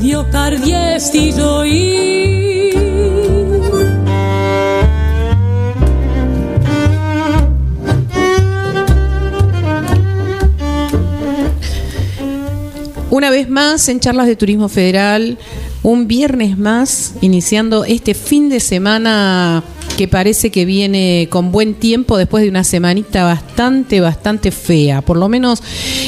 [0.00, 1.32] dio cardiesti
[13.10, 15.38] Una vez más en charlas de Turismo Federal,
[15.82, 19.62] un viernes más, iniciando este fin de semana
[20.08, 25.28] parece que viene con buen tiempo después de una semanita bastante, bastante fea, por lo
[25.28, 25.62] menos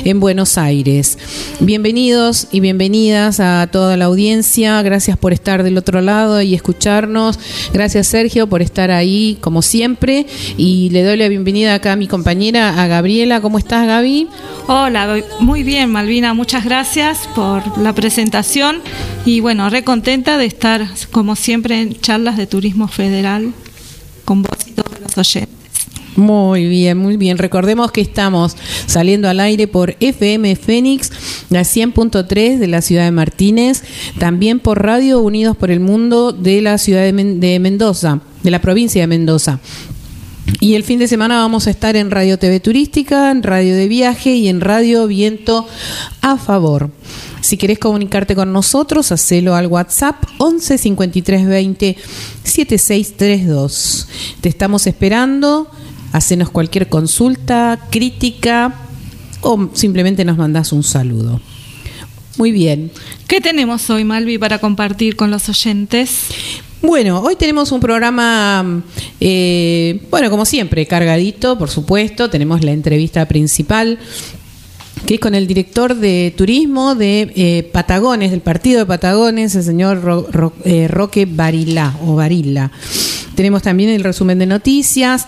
[0.05, 1.19] en Buenos Aires.
[1.61, 7.39] Bienvenidos y bienvenidas a toda la audiencia, gracias por estar del otro lado y escucharnos,
[7.73, 10.27] gracias Sergio por estar ahí como siempre.
[10.57, 14.29] Y le doy la bienvenida acá a mi compañera, a Gabriela, ¿cómo estás Gaby?
[14.67, 18.81] Hola, muy bien Malvina, muchas gracias por la presentación.
[19.25, 23.53] Y bueno, re contenta de estar como siempre en charlas de turismo federal
[24.25, 25.65] con vos y todos los oyentes.
[26.17, 27.39] Muy bien, muy bien.
[27.39, 31.11] Recordemos que estamos saliendo al aire por FM Fénix,
[31.51, 33.83] la 100.3 de la ciudad de Martínez,
[34.19, 38.61] también por Radio Unidos por el Mundo de la ciudad de, de Mendoza, de la
[38.61, 39.59] provincia de Mendoza.
[40.61, 43.89] Y el fin de semana vamos a estar en Radio TV Turística, en Radio de
[43.89, 45.67] Viaje y en Radio Viento
[46.21, 46.91] a Favor.
[47.41, 51.97] Si querés comunicarte con nosotros, hacelo al WhatsApp 11 53 20
[52.45, 54.09] 7632.
[54.41, 55.71] Te estamos esperando.
[56.13, 58.75] Hacenos cualquier consulta, crítica
[59.41, 61.41] o simplemente nos mandás un saludo.
[62.37, 62.91] Muy bien.
[63.29, 66.27] ¿Qué tenemos hoy, Malvi, para compartir con los oyentes?
[66.87, 68.83] Bueno, hoy tenemos un programa,
[69.19, 72.29] eh, bueno, como siempre, cargadito, por supuesto.
[72.29, 73.99] Tenemos la entrevista principal
[75.07, 79.63] que es con el director de turismo de eh, Patagones, del partido de Patagones, el
[79.63, 82.71] señor Ro, Ro, eh, Roque Barila o Barilla.
[83.35, 85.27] Tenemos también el resumen de noticias.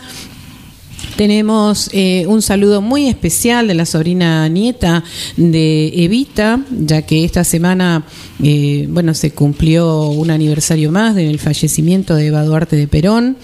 [1.16, 5.02] Tenemos eh, un saludo muy especial de la sobrina nieta
[5.38, 8.04] de Evita, ya que esta semana,
[8.42, 13.38] eh, bueno, se cumplió un aniversario más del fallecimiento de Eva Duarte de Perón.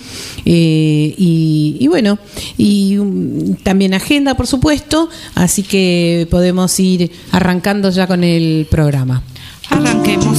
[0.45, 2.19] Eh, y, y, bueno,
[2.59, 9.23] y um, también agenda, por supuesto, así que podemos ir arrancando ya con el programa.
[9.71, 10.39] Arranquemos.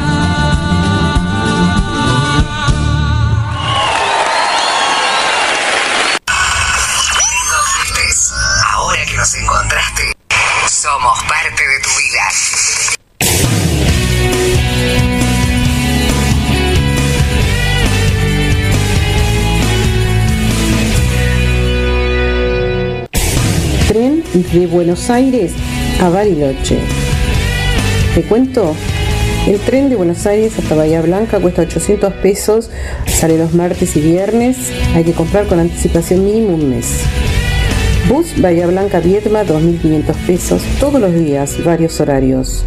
[9.51, 10.03] Encontraste,
[10.69, 12.29] somos parte de tu vida.
[23.87, 25.51] Tren de Buenos Aires
[26.01, 26.79] a Bariloche.
[28.15, 28.73] Te cuento
[29.47, 32.69] El tren de Buenos Aires hasta Bahía Blanca cuesta 800 pesos,
[33.07, 37.03] sale los martes y viernes, hay que comprar con anticipación mínimo un mes.
[38.09, 42.65] Bus Bahía Blanca Vietma 2.500 pesos todos los días, varios horarios.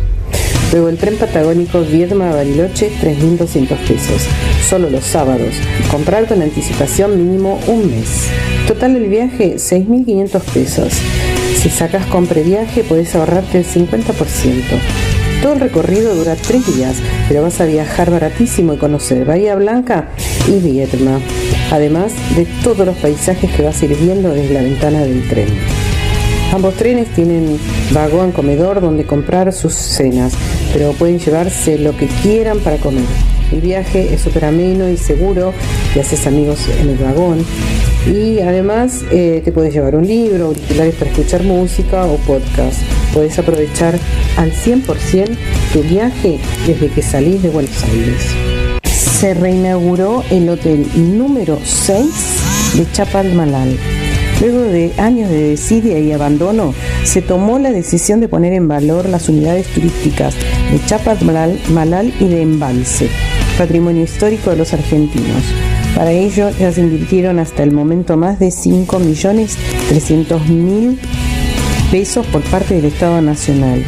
[0.72, 4.22] Luego el tren patagónico Viedma Bariloche 3.200 pesos,
[4.68, 5.54] solo los sábados.
[5.90, 8.28] Comprar con anticipación mínimo un mes.
[8.66, 10.92] Total del viaje 6.500 pesos.
[11.56, 14.04] Si sacas con previaje puedes ahorrarte el 50%.
[15.42, 16.96] Todo el recorrido dura tres días,
[17.28, 20.08] pero vas a viajar baratísimo y conocer Bahía Blanca
[20.48, 21.20] y Vietma,
[21.74, 25.48] además de todos los paisajes que vas a desde la ventana del tren.
[26.52, 27.58] Ambos trenes tienen
[27.90, 30.34] vagón comedor donde comprar sus cenas,
[30.72, 33.02] pero pueden llevarse lo que quieran para comer.
[33.50, 35.52] El viaje es súper ameno y seguro,
[35.96, 37.44] y haces amigos en el vagón.
[38.06, 42.80] Y además eh, te puedes llevar un libro, auriculares para escuchar música o podcast.
[43.12, 43.98] Puedes aprovechar
[44.36, 45.36] al 100%
[45.72, 46.38] tu viaje
[46.68, 48.53] desde que salís de Buenos Aires.
[49.20, 53.78] Se reinauguró el hotel número 6 de Chapalmalal
[54.40, 56.74] Luego de años de desidia y abandono,
[57.04, 60.34] se tomó la decisión de poner en valor las unidades turísticas
[60.70, 63.08] de Chapadmalal Malal y de Embalse,
[63.56, 65.44] patrimonio histórico de los argentinos.
[65.94, 70.98] Para ello ya se invirtieron hasta el momento más de 5.300.000
[71.92, 73.84] pesos por parte del Estado Nacional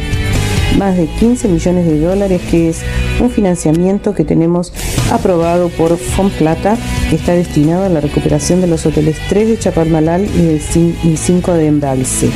[0.77, 2.81] más de 15 millones de dólares, que es
[3.19, 4.73] un financiamiento que tenemos
[5.11, 6.77] aprobado por Fonplata,
[7.09, 11.67] que está destinado a la recuperación de los hoteles 3 de Chapadmalal y 5 de
[11.67, 12.29] Embalse,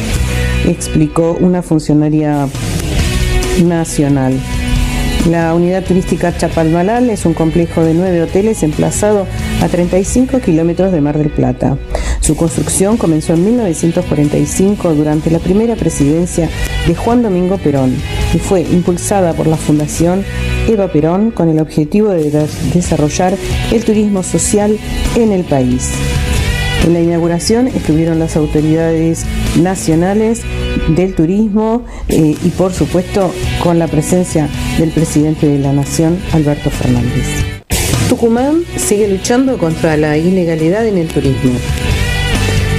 [0.66, 2.48] explicó una funcionaria
[3.64, 4.34] nacional.
[5.30, 9.28] La unidad turística Chapalmalal es un complejo de nueve hoteles emplazado
[9.62, 11.78] a 35 kilómetros de Mar del Plata.
[12.32, 16.50] Su construcción comenzó en 1945 durante la primera presidencia
[16.88, 17.94] de Juan Domingo Perón
[18.34, 20.24] y fue impulsada por la Fundación
[20.66, 23.36] Eva Perón con el objetivo de desarrollar
[23.74, 24.80] el turismo social
[25.18, 25.92] en el país.
[26.86, 29.26] En la inauguración estuvieron las autoridades
[29.62, 30.44] nacionales
[30.88, 34.48] del turismo eh, y por supuesto con la presencia
[34.80, 37.28] del presidente de la Nación, Alberto Fernández.
[38.08, 41.52] Tucumán sigue luchando contra la ilegalidad en el turismo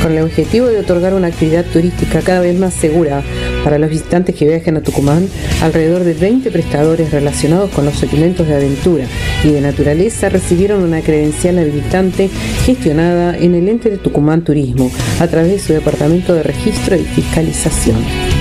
[0.03, 3.23] con el objetivo de otorgar una actividad turística cada vez más segura
[3.63, 5.29] para los visitantes que viajen a Tucumán,
[5.63, 9.05] alrededor de 20 prestadores relacionados con los segmentos de aventura
[9.45, 12.29] y de naturaleza recibieron una credencial habilitante
[12.65, 14.91] gestionada en el ente de Tucumán Turismo
[15.21, 18.32] a través de su departamento de registro y fiscalización.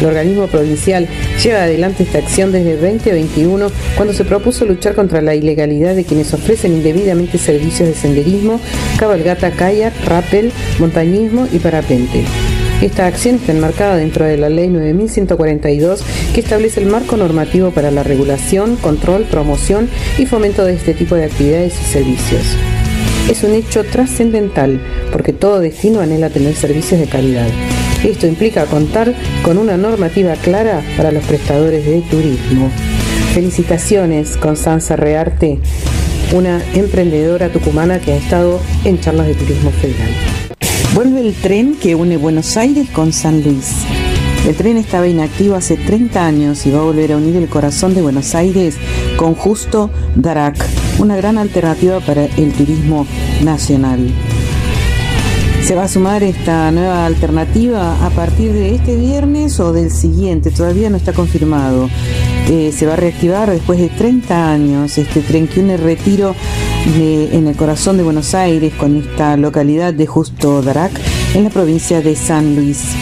[0.00, 1.08] El organismo provincial
[1.42, 6.32] lleva adelante esta acción desde 2021 cuando se propuso luchar contra la ilegalidad de quienes
[6.32, 8.60] ofrecen indebidamente servicios de senderismo,
[8.98, 12.24] cabalgata, kayak, rappel, montañismo y parapente.
[12.80, 17.90] Esta acción está enmarcada dentro de la Ley 9142 que establece el marco normativo para
[17.90, 22.44] la regulación, control, promoción y fomento de este tipo de actividades y servicios.
[23.28, 24.80] Es un hecho trascendental
[25.10, 27.48] porque todo destino anhela tener servicios de calidad.
[28.04, 29.12] Esto implica contar
[29.42, 32.70] con una normativa clara para los prestadores de turismo.
[33.34, 35.58] Felicitaciones, Constanza Rearte,
[36.32, 40.10] una emprendedora tucumana que ha estado en charlas de turismo federal.
[40.94, 43.84] Vuelve el tren que une Buenos Aires con San Luis.
[44.46, 47.94] El tren estaba inactivo hace 30 años y va a volver a unir el corazón
[47.94, 48.76] de Buenos Aires
[49.16, 50.56] con Justo Darac,
[50.98, 53.06] una gran alternativa para el turismo
[53.42, 54.08] nacional.
[55.62, 60.50] Se va a sumar esta nueva alternativa a partir de este viernes o del siguiente,
[60.50, 61.90] todavía no está confirmado.
[62.48, 66.34] Eh, se va a reactivar después de 30 años este tren que une retiro
[66.86, 70.92] en el corazón de Buenos Aires con esta localidad de Justo Darac
[71.34, 72.94] en la provincia de San Luis.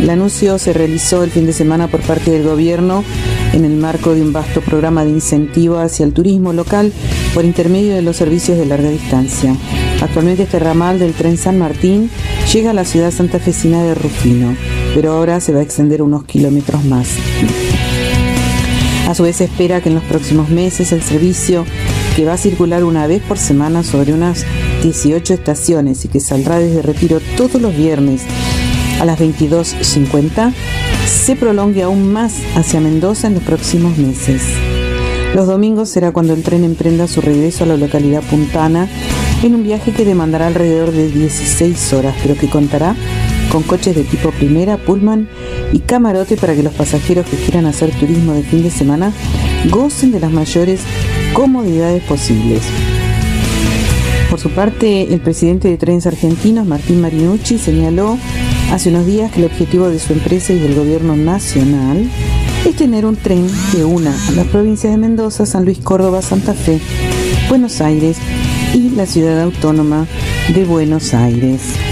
[0.00, 3.04] El anuncio se realizó el fin de semana por parte del gobierno
[3.52, 6.92] en el marco de un vasto programa de incentivo hacia el turismo local
[7.34, 9.54] por intermedio de los servicios de larga distancia.
[10.00, 12.10] Actualmente este ramal del tren San Martín
[12.52, 14.56] llega a la ciudad santafesina de Rufino,
[14.94, 17.08] pero ahora se va a extender unos kilómetros más.
[19.08, 21.64] A su vez se espera que en los próximos meses el servicio,
[22.14, 24.46] que va a circular una vez por semana sobre unas
[24.82, 28.22] 18 estaciones y que saldrá desde Retiro todos los viernes
[29.00, 30.52] a las 22.50,
[31.06, 34.42] se prolongue aún más hacia Mendoza en los próximos meses.
[35.34, 38.88] Los domingos será cuando el tren emprenda su regreso a la localidad puntana
[39.44, 42.96] en un viaje que demandará alrededor de 16 horas, pero que contará
[43.50, 45.28] con coches de tipo primera, pullman
[45.72, 49.12] y camarote para que los pasajeros que quieran hacer turismo de fin de semana
[49.70, 50.80] gocen de las mayores
[51.32, 52.62] comodidades posibles.
[54.30, 58.18] Por su parte, el presidente de Trenes Argentinos, Martín Marinucci, señaló
[58.72, 62.08] hace unos días que el objetivo de su empresa y del gobierno nacional
[62.64, 66.54] es tener un tren que una a las provincias de Mendoza, San Luis, Córdoba, Santa
[66.54, 66.80] Fe,
[67.48, 68.18] Buenos Aires
[68.74, 70.06] y la ciudad autónoma
[70.54, 71.89] de Buenos Aires.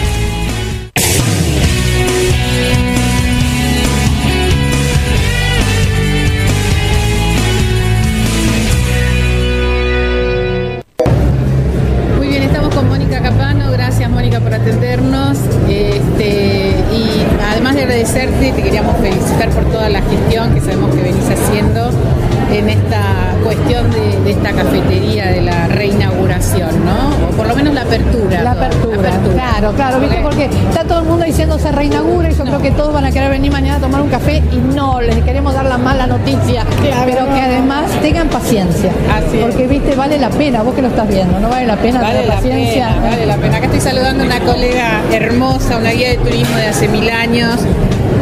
[34.52, 36.64] Y no, les queremos dar la mala noticia,
[37.04, 41.08] pero que además tengan paciencia, Así porque viste, vale la pena, vos que lo estás
[41.08, 42.88] viendo, no vale la pena Vale tener la paciencia.
[42.88, 43.56] pena, vale la pena.
[43.56, 47.60] Acá estoy saludando a una colega hermosa, una guía de turismo de hace mil años.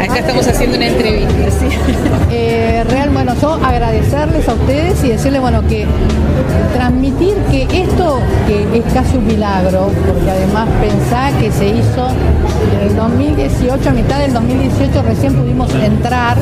[0.02, 1.50] Acá estamos haciendo una entrevista.
[1.50, 1.66] ¿sí?
[3.40, 5.87] Yo agradecerles a ustedes y decirles, bueno, que
[6.75, 12.09] transmitir que esto que es casi un milagro, porque además pensá que se hizo
[12.73, 16.37] en el 2018, a mitad del 2018 recién pudimos entrar,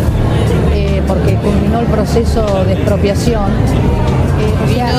[0.72, 3.50] eh, porque culminó el proceso de expropiación.
[4.40, 4.90] Eh, o sea,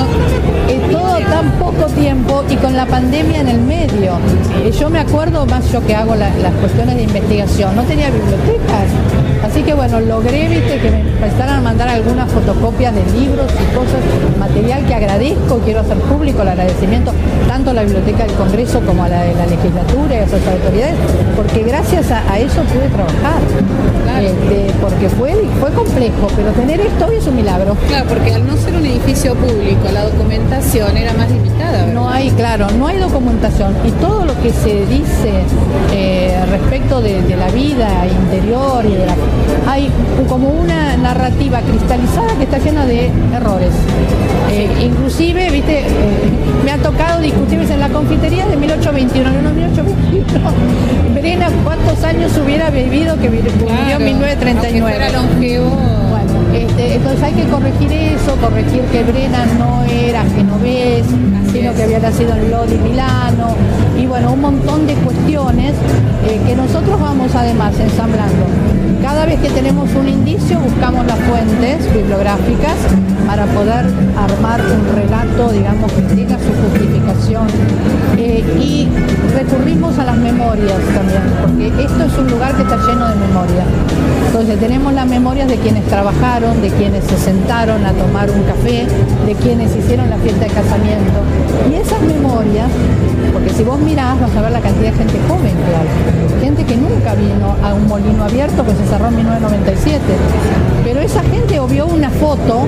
[0.70, 4.14] eh, todo tan poco tiempo y con la pandemia en el medio.
[4.64, 8.10] Eh, yo me acuerdo, más yo que hago la- las cuestiones de investigación, no tenía
[8.10, 8.90] bibliotecas.
[9.56, 13.74] Así que bueno, logré, viste, que me empezaran a mandar algunas fotocopias de libros y
[13.74, 14.02] cosas,
[14.38, 17.14] material que agradezco, quiero hacer público el agradecimiento
[17.48, 20.46] tanto a la Biblioteca del Congreso como a la de la legislatura y a esas
[20.46, 20.96] autoridades,
[21.38, 23.40] porque gracias a, a eso pude trabajar.
[24.22, 27.76] Este, porque fue, fue complejo, pero tener esto hoy es un milagro.
[27.88, 31.72] Claro, porque al no ser un edificio público, la documentación era más limitada.
[31.86, 31.94] ¿verdad?
[31.94, 35.44] No hay, claro, no hay documentación y todo lo que se dice
[35.94, 39.16] eh, respecto de, de la vida interior y de la,
[39.68, 39.90] hay
[40.30, 43.72] como una narrativa cristalizada que está llena de errores.
[44.52, 45.86] Eh, inclusive, viste, eh,
[46.64, 50.52] me ha tocado discutir en la confitería de 1821, no, no, 1821.
[51.14, 54.80] Brena, ¿cuántos años hubiera vivido que vivió Claro, en 1939?
[54.80, 55.70] aunque fuera longevo.
[56.10, 61.06] Bueno, este, entonces hay que corregir eso, corregir que Brena no era genovés,
[61.56, 63.56] sino que había nacido en Lodi, Milano,
[63.98, 65.72] y bueno, un montón de cuestiones
[66.28, 68.46] eh, que nosotros vamos además ensamblando.
[69.02, 72.76] Cada vez que tenemos un indicio buscamos las fuentes bibliográficas
[73.26, 73.86] para poder
[74.18, 77.48] armar un relato, digamos, que tenga su justificación.
[78.18, 78.90] Eh, y
[79.34, 83.64] recurrimos a las memorias también, porque esto es un lugar que está lleno de memoria.
[84.28, 88.86] Entonces tenemos las memorias de quienes trabajaron, de quienes se sentaron a tomar un café,
[89.26, 91.45] de quienes hicieron la fiesta de casamiento.
[91.70, 92.70] Y esas memorias,
[93.34, 96.42] porque si vos mirás vas a ver la cantidad de gente joven que hay.
[96.42, 100.00] Gente que nunca vino a un molino abierto que se cerró en 1997.
[100.84, 102.66] Pero esa gente o vio una foto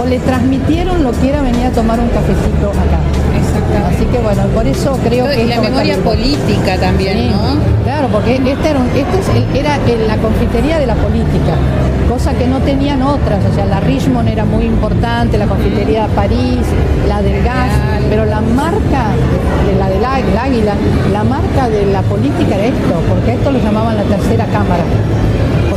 [0.00, 3.19] o le transmitieron lo que era venir a tomar un cafecito acá.
[3.88, 7.82] Así que bueno, por eso creo que la memoria política también, Sí, ¿no?
[7.84, 11.54] Claro, porque este era, este era el- la confitería de la política,
[12.08, 13.40] cosa que no tenían otras.
[13.50, 16.58] O sea, la Richmond era muy importante, la confitería de París,
[17.08, 17.70] la del gas,
[18.08, 19.04] pero la marca
[19.66, 20.74] de la del águ- el águila,
[21.12, 24.84] la marca de la política era esto, porque a esto lo llamaban la tercera cámara.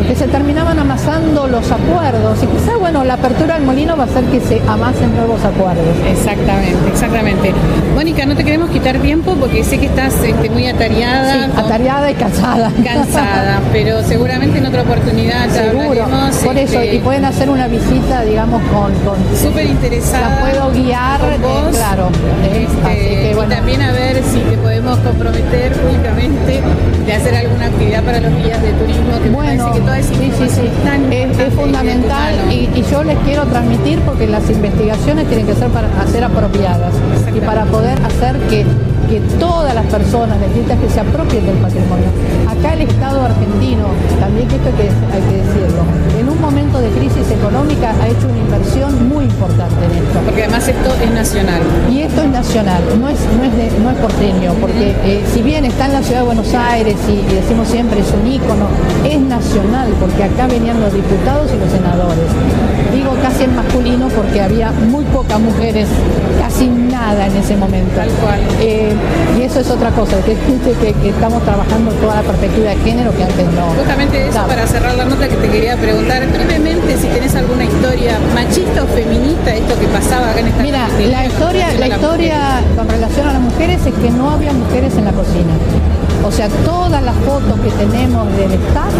[0.03, 4.07] Porque se terminaban amasando los acuerdos y quizá, bueno, la apertura del molino va a
[4.07, 5.85] hacer que se amasen nuevos acuerdos.
[6.11, 7.53] Exactamente, exactamente.
[7.95, 11.65] Mónica, no te queremos quitar tiempo porque sé que estás este, muy atareada, Sí, con-
[11.65, 12.69] atareada y cansada.
[12.83, 16.05] cansada, pero seguramente en otra oportunidad ya Seguro.
[16.43, 18.91] Por eso, este, y pueden hacer una visita, digamos, con...
[19.05, 20.29] con Súper interesada.
[20.29, 21.77] La puedo guiar, con eh, vos.
[21.77, 22.09] claro.
[22.43, 23.55] Este, así que, y bueno.
[23.55, 26.61] también a ver si te podemos comprometer públicamente
[27.05, 30.31] de hacer alguna actividad para los guías de turismo, que Bueno, que toda esa sí,
[30.37, 34.49] sí, es tan Es, es importante fundamental y y, yo les quiero transmitir porque las
[34.49, 36.93] investigaciones tienen que ser para ser apropiadas
[37.33, 38.65] y para poder hacer que,
[39.13, 42.09] que todas las personas necesitan que se apropien del patrimonio.
[42.49, 43.85] Acá el Estado argentino,
[44.19, 45.83] también que esto hay que, hay que decirlo,
[46.19, 50.17] en un momento de crisis económica ha hecho una inversión muy importante en esto.
[50.25, 51.61] Porque además esto es nacional.
[51.91, 55.41] Y esto es nacional, no es, no es, de- no es porteño, porque eh, si
[55.43, 58.65] bien está en la ciudad de Buenos Aires y, y decimos siempre es un ícono,
[59.05, 62.29] es nacional, porque acá venían los diputados y los senadores.
[62.93, 65.87] Digo casi en masculino porque había muy pocas mujeres,
[66.39, 67.91] casi nada en ese momento.
[67.95, 68.39] Tal cual.
[68.59, 68.93] Eh,
[69.37, 73.15] y eso es otra cosa, que, que, que estamos trabajando toda la perspectiva de género
[73.15, 73.67] que antes no.
[73.77, 78.17] Justamente eso, para cerrar la nota que te quería preguntar brevemente si tenés alguna historia
[78.33, 82.87] machista o feminista, esto que pasaba acá en esta Mira, la historia, la historia con
[82.87, 85.53] relación a las mujeres es que no había mujeres en la cocina.
[86.23, 88.93] O sea, todas las fotos que tenemos del staff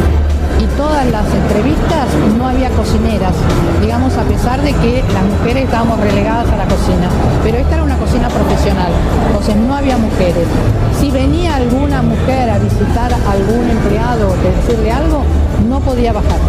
[0.60, 2.07] y todas las entrevistas
[2.38, 3.33] no había cocineras,
[3.81, 7.10] digamos, a pesar de que las mujeres estábamos relegadas a la cocina.
[7.43, 8.91] Pero esta era una cocina profesional,
[9.27, 10.48] entonces no había mujeres.
[11.00, 15.24] Si venía alguna mujer a visitar a algún empleado o decirle algo,
[15.69, 16.39] no podía bajar.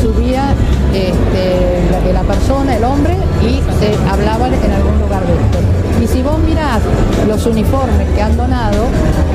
[0.00, 0.54] Subía
[0.92, 5.58] este, la, la persona, el hombre, y se hablaba en algún lugar de esto.
[6.02, 6.80] Y si vos mirás
[7.26, 8.84] los uniformes que han donado,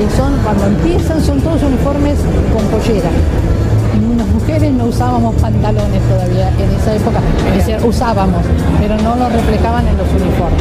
[0.00, 2.18] y son, cuando empiezan son todos uniformes
[2.52, 3.10] con pollera.
[4.52, 7.20] Mujeres no usábamos pantalones todavía en esa época,
[7.56, 8.42] es decir, usábamos,
[8.78, 10.60] pero no lo reflejaban en los uniformes.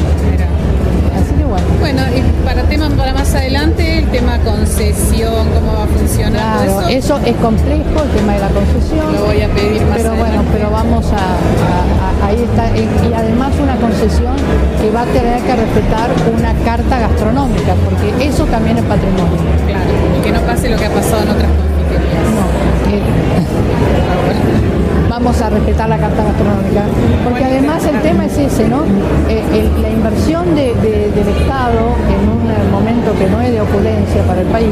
[1.11, 1.65] Así que bueno.
[1.81, 6.31] Bueno, y para temas para más adelante, el tema concesión, cómo va a funcionar
[6.63, 6.89] Claro, eso.
[6.89, 9.11] eso es complejo, el tema de la concesión.
[9.13, 12.71] Lo voy a pedir más Pero bueno, pero vamos a, a- a- ahí está.
[12.71, 14.35] Y y además una concesión
[14.79, 19.35] que va a tener que respetar una carta gastronómica, porque eso también es patrimonio.
[19.67, 22.23] Claro, y que no pase lo que ha pasado en otras confiterías.
[22.31, 22.47] No,
[25.09, 26.83] vamos a respetar la carta gastronómica.
[27.23, 28.83] Porque además el tema es ese, ¿no?
[29.29, 33.61] Eh, el- la inversión de- de- del Estado en un momento que no es de
[33.61, 34.69] opulencia para el país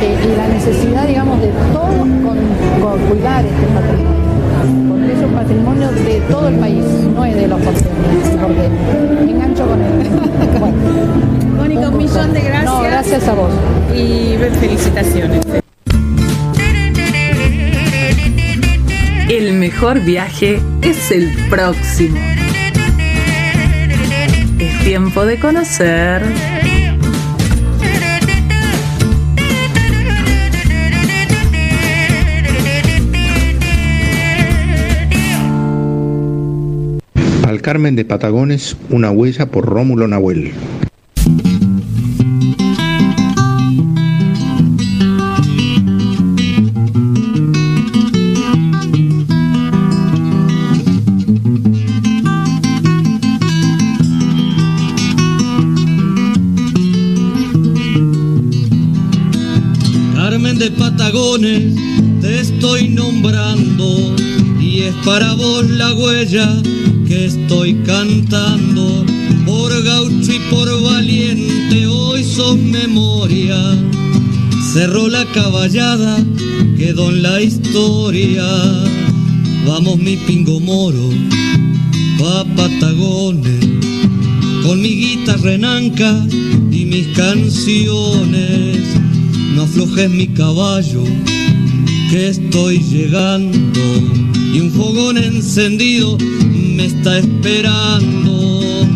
[0.00, 2.38] eh, y la necesidad, digamos, de todo con,
[2.80, 4.24] con cuidar este patrimonio.
[4.88, 6.84] Porque es un patrimonio de todo el país,
[7.14, 7.90] no es de los porteños.
[8.40, 8.68] Porque
[9.24, 9.92] me engancho con él.
[10.60, 10.76] Bueno,
[11.58, 12.64] Mónica, un millón de gracias.
[12.64, 13.50] No, gracias a vos.
[13.94, 15.40] Y felicitaciones.
[19.44, 22.18] El mejor viaje es el próximo.
[24.58, 26.22] Es tiempo de conocer.
[37.46, 40.54] Al Carmen de Patagones, una huella por Rómulo Nahuel.
[67.06, 69.06] Que estoy cantando.
[69.46, 73.56] Por gaucho y por valiente hoy sos memoria.
[74.72, 76.18] Cerró la caballada,
[76.76, 78.44] quedó en la historia.
[79.64, 81.10] Vamos mi pingo moro,
[82.18, 83.64] pa' Patagones,
[84.64, 86.26] con mi guitarra renanca
[86.72, 88.78] y mis canciones.
[89.54, 91.04] No aflojes mi caballo,
[92.10, 94.23] que estoy llegando
[94.54, 98.86] y un fogón encendido me está esperando.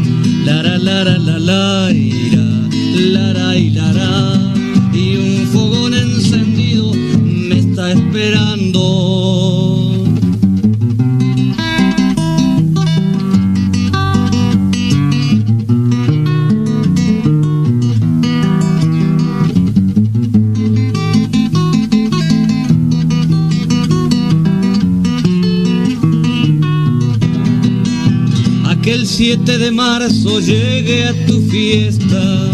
[0.44, 2.46] Lara, lara, la, la, ira,
[2.94, 4.52] lara, y lara.
[4.92, 9.27] Y un fogón encendido me está esperando.
[29.30, 32.50] 7 de marzo llegué a tu fiesta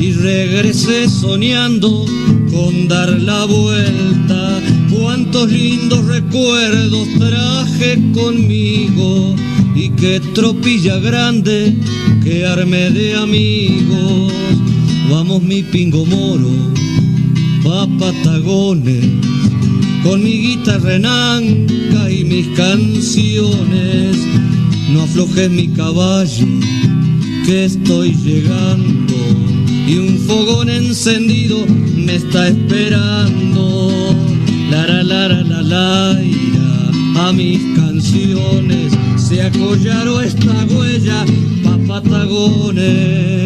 [0.00, 2.06] y regresé soñando
[2.52, 4.60] con dar la vuelta.
[4.92, 9.34] Cuántos lindos recuerdos traje conmigo
[9.74, 11.74] y qué tropilla grande
[12.22, 14.32] que armé de amigos.
[15.10, 16.52] Vamos mi pingo moro,
[17.64, 19.04] pa' Patagones,
[20.04, 24.14] con mi guitarra renanca y mis canciones.
[24.90, 26.46] No aflojes mi caballo,
[27.46, 29.14] que estoy llegando
[29.86, 34.14] y un fogón encendido me está esperando.
[34.70, 41.24] Lara, lara, la, la, ira, a mis canciones se acollaró esta huella
[41.62, 43.43] pa' Patagones.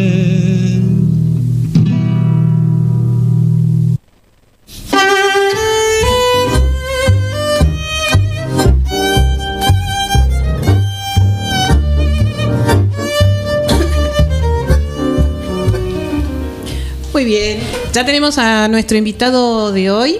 [17.91, 20.17] Ya tenemos a nuestro invitado de hoy,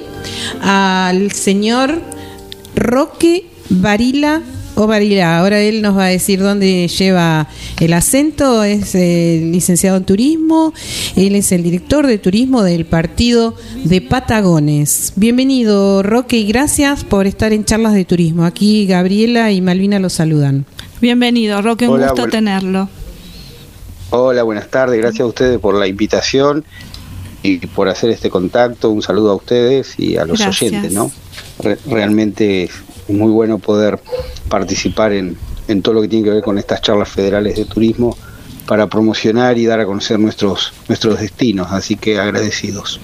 [0.62, 2.02] al señor
[2.76, 4.42] Roque Varila
[4.74, 5.38] o Varila.
[5.38, 7.48] Ahora él nos va a decir dónde lleva
[7.80, 8.64] el acento.
[8.64, 10.74] Es eh, licenciado en turismo.
[11.16, 13.54] Él es el director de turismo del partido
[13.84, 15.14] de Patagones.
[15.16, 18.46] Bienvenido, Roque, y gracias por estar en charlas de turismo.
[18.46, 20.66] Aquí Gabriela y Malvina los saludan.
[21.02, 22.90] Bienvenido, Roque, un Hola, gusto tenerlo.
[24.12, 24.98] Hola, buenas tardes.
[25.00, 26.66] Gracias a ustedes por la invitación.
[27.50, 28.90] Y por hacer este contacto.
[28.90, 31.12] Un saludo a ustedes y a los oyentes, ¿no?
[31.88, 32.72] realmente es
[33.10, 34.00] muy bueno poder
[34.48, 38.16] participar en, en todo lo que tiene que ver con estas charlas federales de turismo
[38.66, 41.68] para promocionar y dar a conocer nuestros, nuestros destinos.
[41.72, 43.00] Así que agradecidos.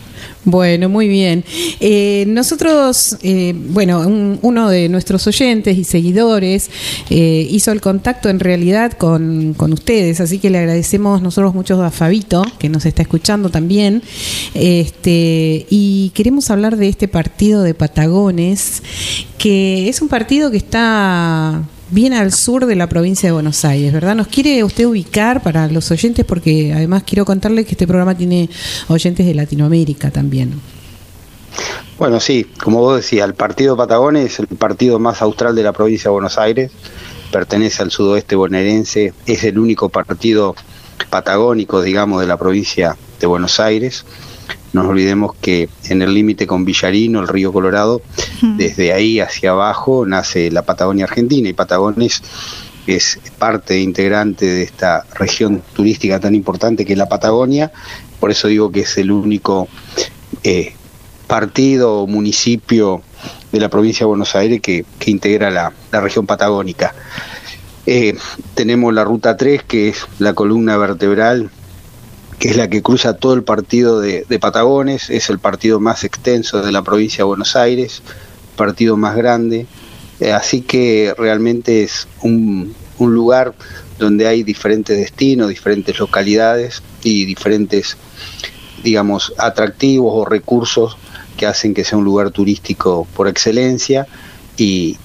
[0.46, 1.44] Bueno, muy bien.
[1.80, 4.02] Eh, nosotros, eh, bueno,
[4.44, 6.70] uno de nuestros oyentes y seguidores
[7.10, 11.82] eh, hizo el contacto en realidad con, con, ustedes, así que le agradecemos nosotros mucho
[11.84, 14.04] a Fabito, que nos está escuchando también.
[14.54, 18.84] Este, y queremos hablar de este partido de Patagones,
[19.40, 23.94] que es un partido que está bien al sur de la provincia de Buenos Aires,
[23.94, 24.16] ¿verdad?
[24.16, 26.26] ¿Nos quiere usted ubicar para los oyentes?
[26.26, 28.50] Porque además quiero contarle que este programa tiene
[28.88, 30.54] oyentes de Latinoamérica también.
[31.98, 35.72] Bueno, sí, como vos decías, el partido Patagones es el partido más austral de la
[35.72, 36.72] provincia de Buenos Aires,
[37.32, 40.56] pertenece al sudoeste bonaerense, es el único partido
[41.10, 44.06] patagónico, digamos, de la provincia de Buenos Aires.
[44.76, 48.02] No olvidemos que en el límite con Villarino, el río Colorado,
[48.42, 52.22] desde ahí hacia abajo nace la Patagonia Argentina y Patagones
[52.86, 57.72] es parte integrante de esta región turística tan importante que es la Patagonia.
[58.20, 59.70] Por eso digo que es el único
[60.44, 60.74] eh,
[61.26, 63.02] partido o municipio
[63.54, 66.94] de la provincia de Buenos Aires que, integra la, región patagónica.
[67.86, 68.18] Eh,
[68.56, 71.50] tenemos la Ruta 3, que es la columna vertebral
[72.40, 76.62] que es la que cruza todo el partido de, Patagones, es el partido más extenso
[76.62, 78.02] de la provincia de Buenos Aires,
[78.56, 79.68] partido más grande,
[80.20, 83.54] eh, así que realmente es un, lugar
[84.00, 87.98] donde hay diferentes destinos, diferentes localidades y diferentes,
[88.84, 90.98] digamos, atractivos o recursos
[91.38, 94.08] que hacen que sea un lugar turístico por excelencia
[94.58, 94.98] y,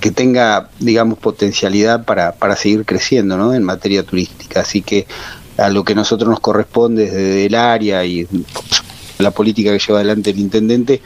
[0.00, 3.54] que tenga, digamos, potencialidad para, para seguir creciendo ¿no?
[3.54, 4.60] en materia turística.
[4.60, 5.06] Así que
[5.56, 8.26] a lo que nosotros nos corresponde desde el área y
[9.18, 11.02] la política que lleva adelante el intendente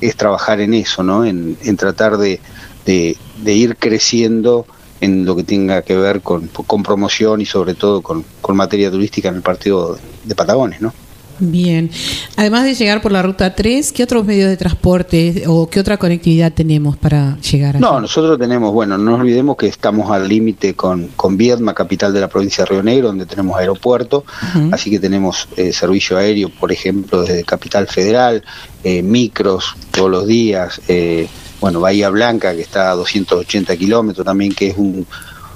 [0.00, 1.24] es trabajar en eso, ¿no?
[1.24, 2.40] En, tratar de,
[2.84, 3.16] de,
[3.52, 4.66] ir creciendo
[5.00, 8.90] en lo que tenga que ver con, con promoción y sobre todo con, con materia
[8.90, 10.92] turística en el partido de Patagones, ¿no?
[11.40, 11.90] Bien.
[12.36, 15.96] Además de llegar por la ruta 3, ¿qué otros medios de transporte o qué otra
[15.96, 17.82] conectividad tenemos para llegar allí?
[17.82, 22.12] No, nosotros tenemos, bueno, no nos olvidemos que estamos al límite con, con Viedma, capital
[22.12, 24.24] de la provincia de Río Negro, donde tenemos aeropuerto,
[24.70, 28.44] así que tenemos eh, servicio aéreo, por ejemplo, desde Capital Federal,
[28.84, 31.26] eh, micros todos los días, eh,
[31.60, 35.06] bueno, Bahía Blanca, que está a 280 kilómetros también, que es un,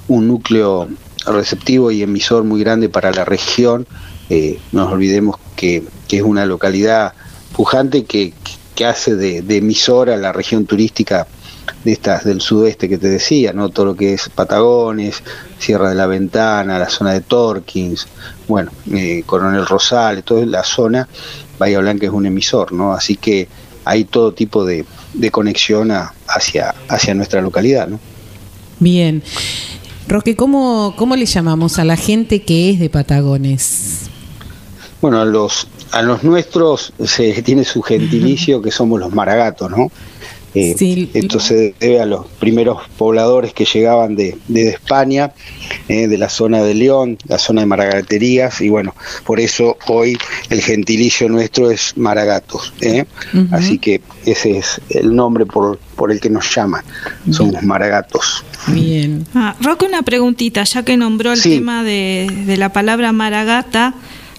[0.07, 0.87] un núcleo
[1.25, 3.87] receptivo y emisor muy grande para la región
[4.29, 7.13] eh, no nos olvidemos que, es una localidad
[7.55, 8.33] pujante que,
[8.85, 11.27] hace de, emisora la región turística
[11.83, 13.69] de estas del sudeste que te decía, ¿no?
[13.69, 15.23] Todo lo que es Patagones,
[15.59, 18.07] Sierra de la Ventana, la zona de Torkins,
[18.47, 21.07] bueno, eh, Coronel Rosales, toda la zona,
[21.57, 22.93] Bahía Blanca es un emisor, ¿no?
[22.93, 23.47] Así que
[23.85, 24.85] hay todo tipo de,
[25.31, 25.91] conexión
[26.27, 27.99] hacia, hacia nuestra localidad, ¿no?
[28.79, 29.23] Bien.
[30.07, 34.04] Roque, ¿cómo, ¿cómo le llamamos a la gente que es de Patagones?
[35.01, 39.91] Bueno, a los, a los nuestros se tiene su gentilicio que somos los maragatos, ¿no?
[40.55, 45.33] Eh, entonces debe a los primeros pobladores que llegaban de, de España,
[45.89, 50.17] eh, de la zona de León, la zona de Maragaterías, y bueno, por eso hoy
[50.49, 52.73] el gentilicio nuestro es Maragatos.
[52.79, 53.05] ¿eh?
[53.51, 56.85] Así que ese es el nombre por, por el que nos llaman,
[57.31, 58.45] somos Maragatos.
[58.67, 59.27] Bien.
[59.35, 63.93] Ah, Roque, una preguntita, ya que nombró el tema de, de la palabra Maragata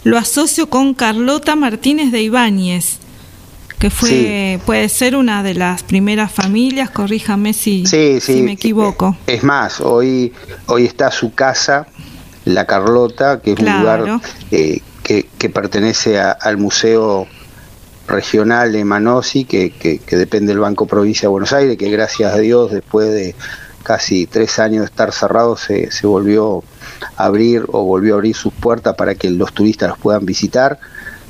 [0.07, 2.99] lo asocio con Carlota Martínez de Ibáñez,
[3.81, 9.17] que fue puede ser una de las primeras familias, corríjame si, si me equivoco.
[9.27, 10.33] Es más, hoy,
[10.67, 11.89] hoy está su casa,
[12.45, 14.21] La Carlota, que es un lugar
[14.53, 17.27] eh, que, que, pertenece al Museo
[18.07, 22.33] Regional de Manosi, que, que, que depende del Banco Provincia de Buenos Aires, que gracias
[22.33, 23.35] a Dios después de
[23.83, 26.63] casi tres años de estar cerrado se, se volvió
[27.17, 30.79] abrir o volvió a abrir sus puertas para que los turistas los puedan visitar.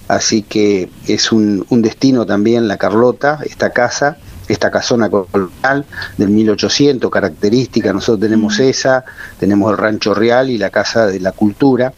[0.09, 5.85] Así que es un, un destino también la Carlota, esta casa, esta casona colonial
[6.17, 9.05] del 1800, característica, nosotros tenemos esa,
[9.39, 11.93] tenemos el Rancho Real y la Casa de la Cultura,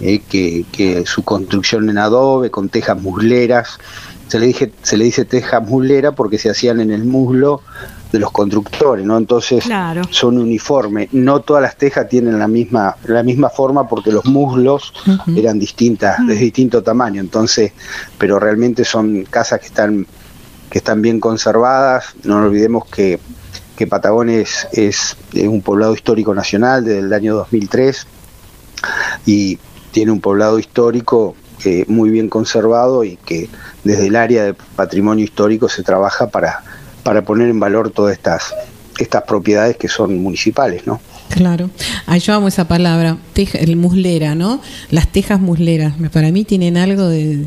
[0.00, 3.78] eh, que, que, su construcción en adobe, con tejas musleras,
[4.26, 7.60] se le, dije, se le dice tejas muslera porque se hacían en el muslo
[8.12, 9.16] de los constructores, ¿no?
[9.16, 9.64] Entonces
[10.10, 11.08] son uniformes.
[11.12, 14.92] No todas las tejas tienen la misma, la misma forma porque los muslos
[15.34, 17.20] eran distintas, de distinto tamaño.
[17.22, 17.72] Entonces,
[18.18, 20.06] pero realmente son casas que están,
[20.70, 22.14] que están bien conservadas.
[22.24, 23.18] No olvidemos que,
[23.76, 28.06] que Patagones es, es un poblado histórico nacional desde el año 2003
[29.24, 29.58] y
[29.90, 33.48] tiene un poblado histórico eh, muy bien conservado y que
[33.84, 36.62] desde el área de patrimonio histórico se trabaja para,
[37.02, 38.54] para poner en valor todas estas,
[38.98, 41.00] estas propiedades que son municipales, ¿no?
[41.30, 41.70] Claro.
[42.06, 44.60] Ay, yo amo esa palabra, teja, el muslera, ¿no?
[44.90, 47.46] Las tejas musleras, para mí tienen algo de,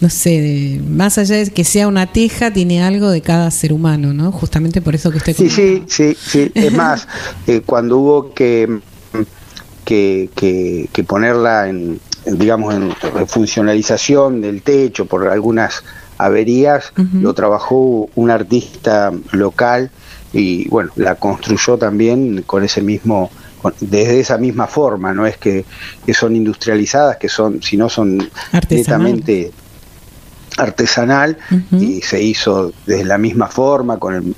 [0.00, 3.72] no sé, de, más allá de que sea una teja, tiene algo de cada ser
[3.72, 4.32] humano, ¿no?
[4.32, 5.36] Justamente por eso que usted...
[5.36, 6.50] Sí, sí, sí, sí.
[6.54, 7.06] Es más,
[7.46, 8.80] eh, cuando hubo que,
[9.84, 12.94] que, que, que ponerla en, digamos, en
[13.28, 15.84] funcionalización del techo por algunas
[16.24, 19.90] averías, lo trabajó un artista local
[20.32, 23.30] y bueno, la construyó también con ese mismo
[23.80, 25.66] desde esa misma forma, no es que,
[26.06, 28.78] que son industrializadas, que son, sino son Artesanal.
[29.12, 29.52] netamente
[30.56, 31.36] artesanal
[31.72, 34.34] y se hizo de la misma forma, con el-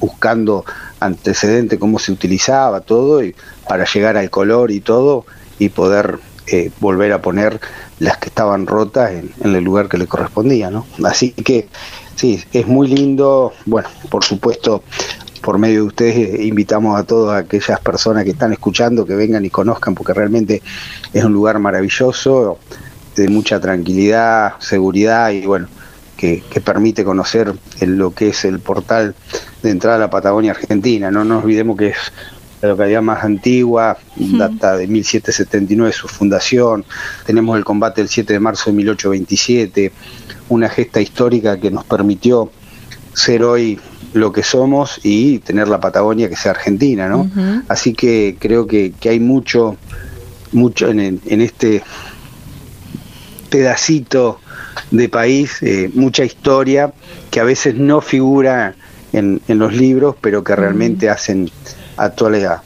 [0.00, 0.64] buscando
[0.98, 3.34] antecedente cómo se utilizaba todo y
[3.68, 5.26] para llegar al color y todo
[5.58, 7.60] y poder eh, volver a poner
[7.98, 10.86] las que estaban rotas en, el lugar que le correspondía, ¿no?
[11.04, 11.68] Así que
[12.16, 14.82] sí, es muy lindo, bueno, por supuesto
[15.42, 19.44] por medio de ustedes eh, invitamos a todas aquellas personas que están escuchando que vengan
[19.44, 20.60] y conozcan porque realmente
[21.12, 22.58] es un lugar maravilloso
[23.16, 25.66] de mucha tranquilidad, seguridad y bueno,
[26.16, 29.14] que, que permite conocer el- lo que es el portal
[29.62, 31.10] de entrada a la Patagonia Argentina.
[31.10, 31.96] No nos olvidemos que es
[32.62, 36.84] la localidad más antigua, data de 1779 su fundación,
[37.24, 39.92] tenemos el combate del 7 de marzo de 1827,
[40.50, 42.50] una gesta histórica que nos permitió
[43.14, 43.78] ser hoy
[44.12, 47.30] lo que somos y tener la Patagonia que sea argentina, ¿no?
[47.68, 49.76] Así que creo que, que hay mucho,
[50.52, 51.82] mucho en, este
[53.48, 54.40] pedacito
[54.90, 56.92] de país, eh, mucha historia
[57.30, 58.74] que a veces no figura
[59.12, 61.50] en, en los libros, pero que realmente hacen
[62.00, 62.62] a toda la,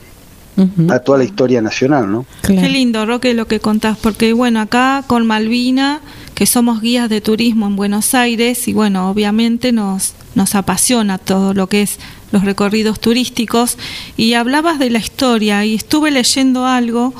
[0.89, 2.25] a toda la historia nacional, ¿no?
[2.41, 5.99] Qué lindo, Roque, lo que contás, porque bueno, acá con Malvina,
[6.33, 11.53] que somos guías de turismo en Buenos Aires, y bueno, obviamente nos, nos apasiona todo
[11.53, 11.99] lo que es
[12.31, 13.77] los recorridos turísticos,
[14.15, 17.13] y hablabas de la historia, y estuve leyendo algo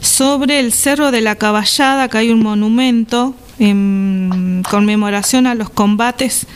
[0.00, 6.46] sobre el Cerro de la Caballada, que hay un monumento en conmemoración a los combates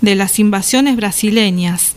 [0.00, 1.96] de las invasiones brasileñas.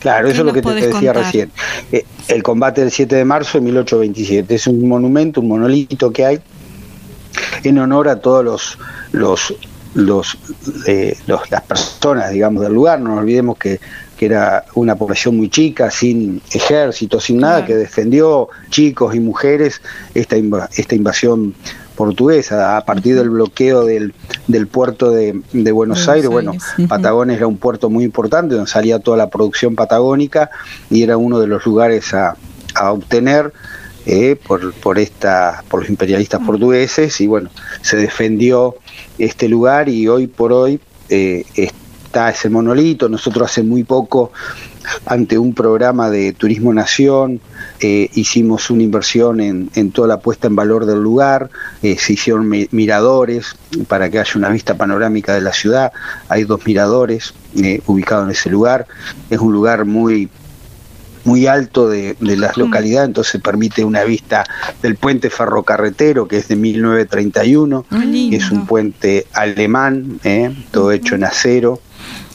[0.00, 1.16] Claro, ¿Qué eso es lo que te, decía contar?
[1.16, 1.50] recién.
[1.92, 6.24] Eh, el combate del 7 de marzo de 1827 es un monumento, un monolito que
[6.24, 6.40] hay
[7.64, 8.78] en honor a todos los
[9.12, 9.54] los
[9.94, 10.36] los,
[10.86, 13.80] eh, los- las personas digamos del lugar no nos olvidemos que,
[14.18, 19.80] que era una población muy chica sin ejército sin nada que defendió chicos y mujeres
[20.14, 20.36] esta
[20.76, 21.54] esta invasión
[21.98, 24.14] portuguesa a partir del bloqueo del,
[24.46, 26.88] del puerto de, de Buenos Buenos Aires bueno Aires.
[26.88, 30.48] Patagones era un puerto muy importante donde salía toda la producción patagónica
[30.90, 32.36] y era uno de los lugares a,
[32.76, 33.52] a obtener
[34.06, 37.50] eh, por, por, esta, por los imperialistas portugueses y bueno,
[37.82, 38.76] se defendió
[39.18, 43.08] este lugar y hoy por hoy eh, está ese monolito.
[43.08, 44.32] Nosotros hace muy poco,
[45.06, 47.40] ante un programa de Turismo Nación,
[47.80, 51.50] eh, hicimos una inversión en, en toda la puesta en valor del lugar,
[51.82, 53.54] eh, se hicieron mi- miradores
[53.86, 55.92] para que haya una vista panorámica de la ciudad,
[56.28, 58.86] hay dos miradores eh, ubicados en ese lugar,
[59.30, 60.28] es un lugar muy
[61.24, 64.44] muy alto de, de la localidad, entonces permite una vista
[64.80, 67.84] del puente ferrocarretero que es de 1931,
[68.30, 70.20] que es un puente alemán,
[70.70, 71.80] todo hecho en acero,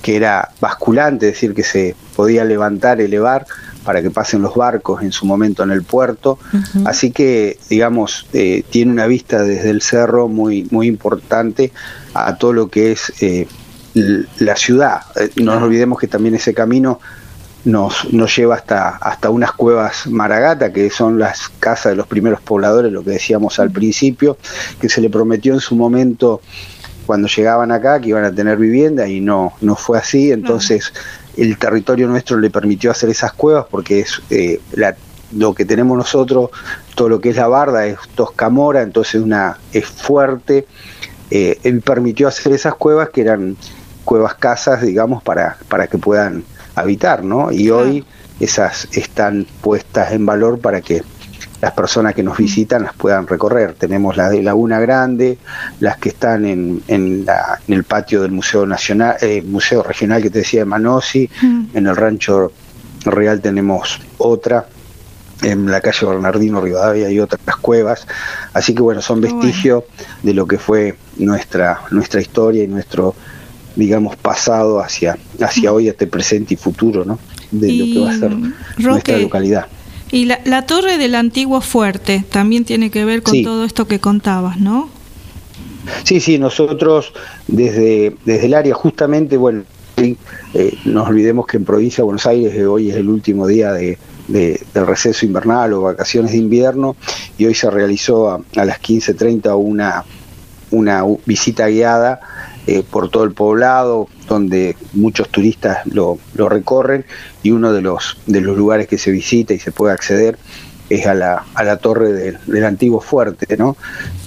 [0.04, 3.48] que era basculante, es decir, que se podía levantar, elevar
[3.86, 6.38] para que pasen los barcos en su momento en el puerto.
[6.86, 11.72] Así que, digamos, eh, tiene una vista desde el cerro muy, muy importante
[12.14, 13.48] a todo lo que es eh,
[13.94, 15.02] la ciudad.
[15.16, 17.00] Eh, no nos olvidemos que también ese camino
[17.64, 22.42] nos, nos lleva hasta, hasta unas cuevas Maragata, que son las casas de los primeros
[22.42, 24.38] pobladores, lo que decíamos al principio,
[24.82, 26.42] que se le prometió en su momento
[27.06, 30.94] cuando llegaban acá que iban a tener vivienda y no, no fue así, entonces
[31.38, 34.96] el territorio nuestro le permitió hacer esas cuevas porque es eh, la-
[35.36, 36.52] lo que tenemos nosotros,
[36.96, 40.68] todo lo que es la barda es toscamora, entonces una es fuerte,
[41.32, 43.58] eh, él permitió hacer esas cuevas que eran
[44.06, 46.44] cuevas casas, digamos, para, para que puedan
[46.76, 47.52] habitar, ¿no?
[47.52, 48.06] Y hoy
[48.40, 51.02] esas están puestas en valor para que
[51.64, 53.74] las personas que nos visitan las puedan recorrer.
[53.76, 55.38] Tenemos las de Laguna Grande,
[55.80, 60.22] las que están en, en, la- en el patio del Museo Nacional, eh, Museo Regional
[60.22, 61.30] que te decía de Manosi,
[61.74, 62.52] en el Rancho
[63.06, 64.66] Real tenemos otra,
[65.42, 68.08] en la calle Bernardino Rivadavia hay otras cuevas,
[68.54, 69.86] así que bueno, son vestigios
[70.22, 73.16] de lo que fue nuestra, nuestra historia y nuestro
[73.78, 77.20] digamos pasado hacia, hacia hoy, este presente y futuro, ¿no?
[77.52, 78.32] De lo que va a ser
[78.92, 79.66] nuestra localidad.
[80.14, 83.44] Y la, la torre del antiguo fuerte también tiene que ver con Sí.
[83.44, 84.88] todo esto que contabas, ¿no?
[86.04, 87.14] Sí, sí, nosotros
[87.48, 89.64] desde, desde el área justamente, bueno,
[89.98, 90.16] eh,
[90.86, 93.98] nos olvidemos que en provincia de Buenos Aires hoy es el último día de,
[94.28, 96.96] del receso invernal o vacaciones de invierno
[97.40, 100.06] y hoy se realizó a, las 15.30 una,
[100.70, 102.20] una visita guiada
[102.68, 107.06] eh, por todo el poblado, donde muchos turistas lo, recorren
[107.42, 110.38] y uno de los, de los lugares que se visita y se puede acceder
[110.90, 113.76] es a la, a la torre del, antiguo fuerte, ¿no?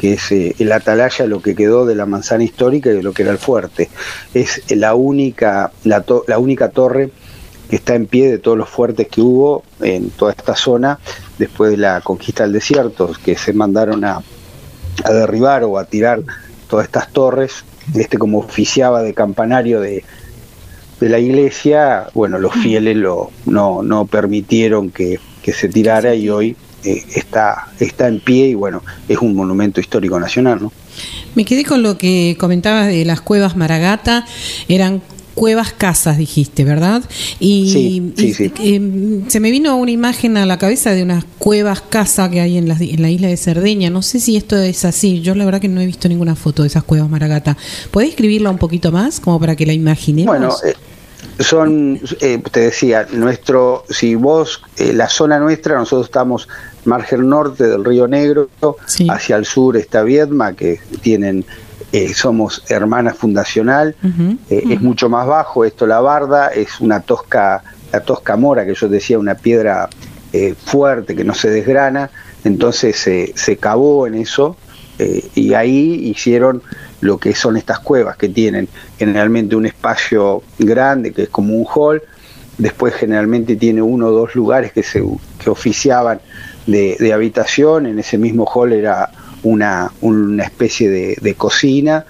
[0.00, 3.12] que es eh, el atalaya, lo que quedó de la manzana histórica y de lo
[3.12, 3.88] que era el fuerte.
[4.34, 7.10] Es la única, la, la única torre
[7.68, 10.98] que está en pie de todos los fuertes que hubo en toda esta zona
[11.38, 14.22] después de la conquista del desierto, que se mandaron a,
[15.04, 16.22] a derribar o a tirar
[16.68, 17.64] todas estas torres.
[17.94, 20.04] Este como oficiaba de campanario de,
[21.00, 26.28] de la iglesia, bueno, los fieles lo, no, no permitieron que, que se tirara y
[26.28, 30.72] hoy eh, está, está en pie y bueno, es un monumento histórico nacional, ¿no?
[31.34, 34.24] Me quedé con lo que comentabas de las cuevas Maragata,
[34.68, 35.02] eran
[35.36, 37.02] cuevas casas, dijiste, ¿verdad?
[37.38, 37.70] Y,
[38.16, 42.30] sí, sí, em, se me vino una imagen a la cabeza de unas cuevas casa
[42.30, 43.90] que hay en la, en la isla de Cerdeña.
[43.90, 45.20] No sé si esto es así.
[45.20, 47.56] Yo la verdad que no he visto ninguna foto de esas cuevas Maragata.
[47.90, 50.34] ¿Podés escribirla un poquito más, como para que la imaginemos?
[50.34, 50.74] Bueno, eh,
[51.44, 56.48] son, eh, te decía, nuestro, si vos, eh, la zona nuestra, nosotros estamos
[56.86, 58.48] margen norte del Río Negro,
[59.10, 61.44] hacia el sur está Viedma, que tienen
[61.92, 63.94] eh, somos hermana fundacional,
[64.50, 68.74] eh, es mucho más bajo, esto la barda, es una tosca, la tosca mora, que
[68.74, 69.88] yo decía, una piedra
[70.32, 72.10] eh, fuerte que no se desgrana,
[72.44, 72.96] entonces
[73.34, 74.56] se cavó en eso
[75.34, 76.62] y ahí hicieron
[77.00, 78.68] lo que son estas cuevas, que tienen
[78.98, 82.02] generalmente un espacio grande, que es como un hall,
[82.58, 85.02] después generalmente tiene uno o dos lugares que, se,
[85.38, 86.20] que oficiaban
[86.66, 89.10] de, de habitación, en ese mismo hall era
[89.42, 92.04] una, una especie de, cocina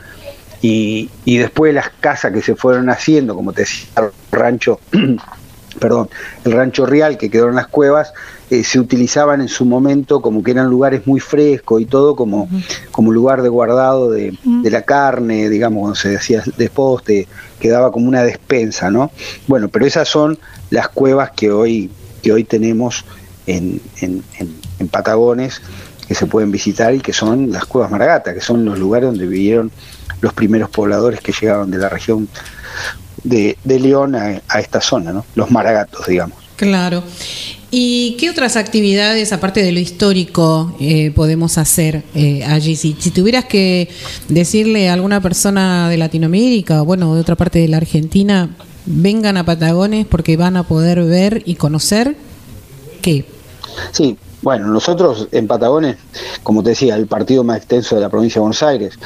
[0.63, 4.81] y, y, después las casas que se fueron haciendo, como te decía, el rancho,
[5.79, 6.09] perdón,
[6.45, 8.13] el rancho real que quedó en las cuevas,
[8.49, 12.49] eh, se utilizaban en su momento como que eran lugares muy frescos y todo como,
[12.93, 17.27] como lugar de guardado de, de, la carne, digamos, cuando se decía después te
[17.59, 19.11] quedaba como una despensa, ¿no?
[19.49, 20.39] Bueno, pero esas son
[20.71, 21.91] las cuevas que hoy,
[22.23, 23.05] que hoy tenemos
[23.49, 24.23] en, en,
[24.79, 25.61] en Patagones
[26.07, 29.27] que se pueden visitar y que son las cuevas Maragata, que son los lugares donde
[29.27, 29.71] vivieron
[30.21, 32.29] los primeros pobladores que llegaron de la región
[33.23, 35.25] de, León a, esta zona, ¿no?
[35.35, 36.39] los maragatos, digamos.
[36.57, 37.03] Claro.
[37.71, 42.77] ¿Y qué otras actividades, aparte de lo histórico, eh, podemos hacer eh, allí?
[42.77, 43.89] Si, si, tuvieras que
[44.29, 49.37] decirle a alguna persona de Latinoamérica o bueno, de otra parte de la Argentina, vengan
[49.37, 52.17] a Patagones porque van a poder ver y conocer,
[53.03, 53.27] ¿qué?
[53.93, 55.97] Sí, bueno, nosotros en Patagones,
[56.43, 58.99] como te decía, el partido más extenso de la provincia de Buenos Aires,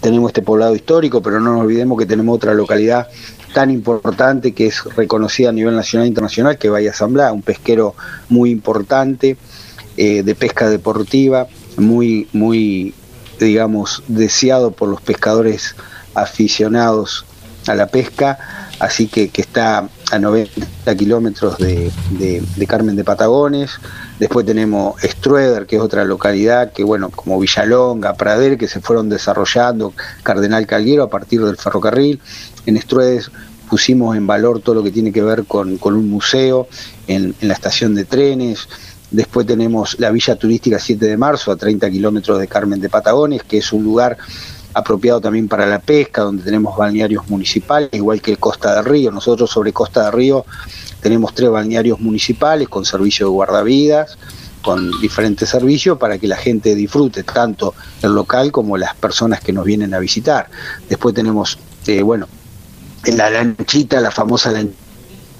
[0.00, 3.08] tenemos este poblado histórico, pero no nos olvidemos que tenemos otra localidad
[3.52, 7.42] tan importante que es reconocida a nivel nacional e internacional, que Bahía San Blas, un
[7.42, 7.94] pesquero
[8.28, 9.36] muy importante
[9.96, 12.94] eh, de pesca deportiva, muy, muy,
[13.40, 15.74] digamos, deseado por los pescadores
[16.14, 17.24] aficionados
[17.66, 18.38] a la pesca,
[18.78, 23.78] así que, que está a 90 kilómetros de, de Carmen de Patagones,
[24.20, 29.08] Después tenemos Strueder, que es otra localidad que, bueno, como Villalonga, Prader, que se fueron
[29.08, 32.20] desarrollando, Cardenal Calguero a partir del ferrocarril.
[32.66, 33.22] En Strueder
[33.70, 36.68] pusimos en valor todo lo que tiene que ver con, un museo
[37.06, 38.68] en, la estación de trenes.
[39.10, 43.42] Después tenemos la Villa Turística 7 de Marzo, a 30 kilómetros de Carmen de Patagones,
[43.44, 44.18] que es un lugar
[44.74, 49.10] apropiado también para la pesca, donde tenemos balnearios municipales, igual que Costa del Río.
[49.10, 50.44] Nosotros sobre Costa del Río
[51.00, 54.18] tenemos tres balnearios municipales con servicio de guardavidas,
[54.62, 59.52] con diferentes servicios para que la gente disfrute tanto el local como las personas que
[59.52, 60.48] nos vienen a visitar.
[60.88, 62.28] Después tenemos, eh, bueno,
[63.04, 64.79] en la lanchita, la famosa lanchita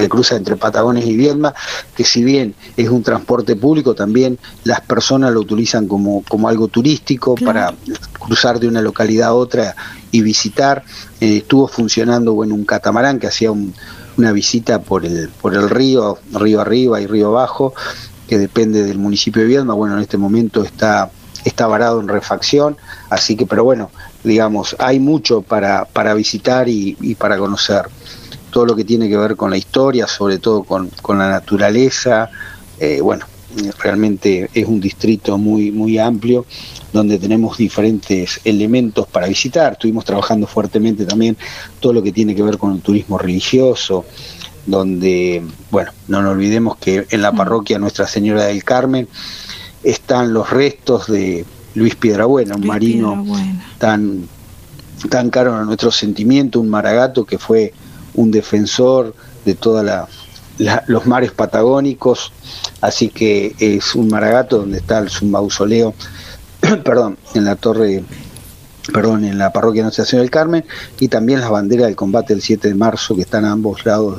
[0.01, 1.55] que cruza entre Patagones y Viedma,
[1.97, 6.69] que si bien es un transporte público, también las personas lo utilizan como, como algo
[6.69, 7.75] turístico para
[8.19, 9.77] cruzar de una localidad a otra
[10.11, 10.83] y visitar.
[11.21, 13.75] Eh, estuvo funcionando bueno, un catamarán que hacía un,
[14.17, 17.75] una visita por el, por el río, río arriba y río abajo,
[18.29, 19.75] que depende del municipio de Viedma.
[19.75, 21.11] Bueno, en este momento está,
[21.45, 22.77] está varado en refacción,
[23.09, 23.91] así que, pero bueno,
[24.23, 27.89] digamos, hay mucho para, para visitar y, para conocer.
[28.51, 32.31] Todo lo que tiene que ver con la historia, sobre todo con, con la naturaleza,
[32.79, 33.27] eh, bueno,
[33.79, 36.47] realmente es un distrito muy, muy amplio
[36.93, 39.73] donde tenemos diferentes elementos para visitar.
[39.73, 41.37] Estuvimos trabajando fuertemente también
[41.79, 44.05] todo lo que tiene que ver con el turismo religioso,
[44.67, 47.37] donde, bueno, no nos olvidemos que en la mm.
[47.37, 49.09] parroquia Nuestra Señora del Carmen
[49.83, 51.45] están los restos de
[51.75, 53.25] Luis Piedrabuena, un marino
[53.79, 54.29] tan
[55.09, 57.73] tan caro a nuestro sentimiento, un maragato que fue
[58.15, 59.85] un defensor de todos
[60.87, 62.33] los mares patagónicos,
[62.81, 65.95] así que es un maragato donde está su mausoleo,
[66.85, 68.05] perdón, en la torre,
[68.93, 70.65] perdón, en la parroquia Anunciación del Carmen,
[70.99, 74.19] y también las banderas del combate del 7 de marzo que están a ambos lados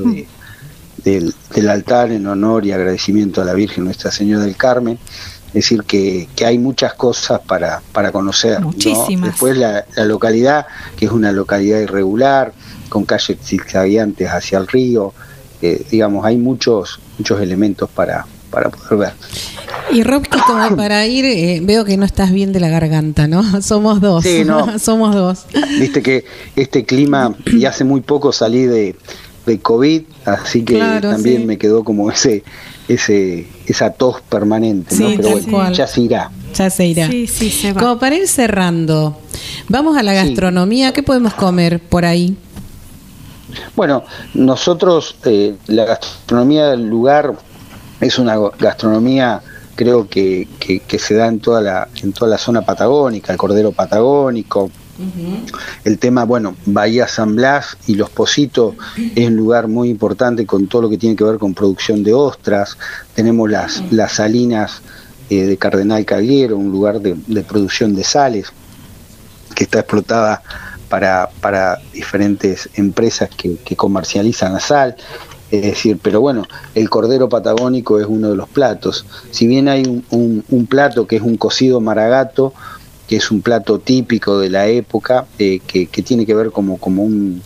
[1.03, 4.99] del, del altar en honor y agradecimiento a la Virgen Nuestra Señora del Carmen.
[5.47, 8.61] Es decir, que, que hay muchas cosas para, para conocer.
[8.61, 9.31] Muchísimas.
[9.31, 10.65] Después la, la, localidad,
[10.95, 12.53] que es una localidad irregular,
[12.91, 15.13] con calles zigzagueantes hacia el río,
[15.61, 19.13] eh, digamos, hay muchos, muchos elementos para, para poder ver.
[19.93, 23.61] Y Robky, como para ir, eh, veo que no estás bien de la garganta, ¿no?
[23.61, 24.25] Somos dos.
[24.25, 24.77] Sí, no.
[24.79, 25.45] Somos dos.
[25.79, 26.25] Viste que
[26.57, 28.95] este clima, y hace muy poco salí de,
[29.45, 31.47] de COVID, así que Claro, también sí.
[31.47, 32.43] me quedó como ese
[32.89, 35.11] ese esa tos permanente, ¿no?
[35.15, 35.73] Pero bueno, cual.
[35.73, 36.29] ya se irá.
[36.53, 37.09] Ya se irá.
[37.09, 37.79] Sí, sí, se va.
[37.79, 39.17] Como para ir cerrando,
[39.69, 40.27] vamos a la Sí.
[40.27, 40.91] gastronomía.
[40.91, 42.35] ¿Qué podemos comer por ahí?
[43.75, 47.33] Bueno, nosotros, eh, la gastronomía del lugar
[47.99, 49.41] es una gastronomía,
[49.75, 53.37] creo que, que, que se da en toda, la, en toda la zona patagónica, el
[53.37, 54.69] cordero patagónico.
[55.83, 58.75] El tema, bueno, Bahía San Blas y Los Positos
[59.15, 62.13] es un lugar muy importante con todo lo que tiene que ver con producción de
[62.13, 62.77] ostras.
[63.15, 64.81] Tenemos las, las salinas
[65.31, 68.51] eh, de Cardenal Calguero, un lugar de, de producción de sales
[69.55, 70.43] que está explotada
[70.91, 74.95] para, para diferentes empresas que, que comercializan la sal.
[75.49, 76.43] Es decir, pero bueno,
[76.75, 79.05] el cordero patagónico es uno de los platos.
[79.31, 82.53] Si bien hay un, un- un plato que es un cocido maragato,
[83.07, 86.77] que es un plato típico de la época, eh, que, que tiene que ver como,
[86.77, 87.41] como un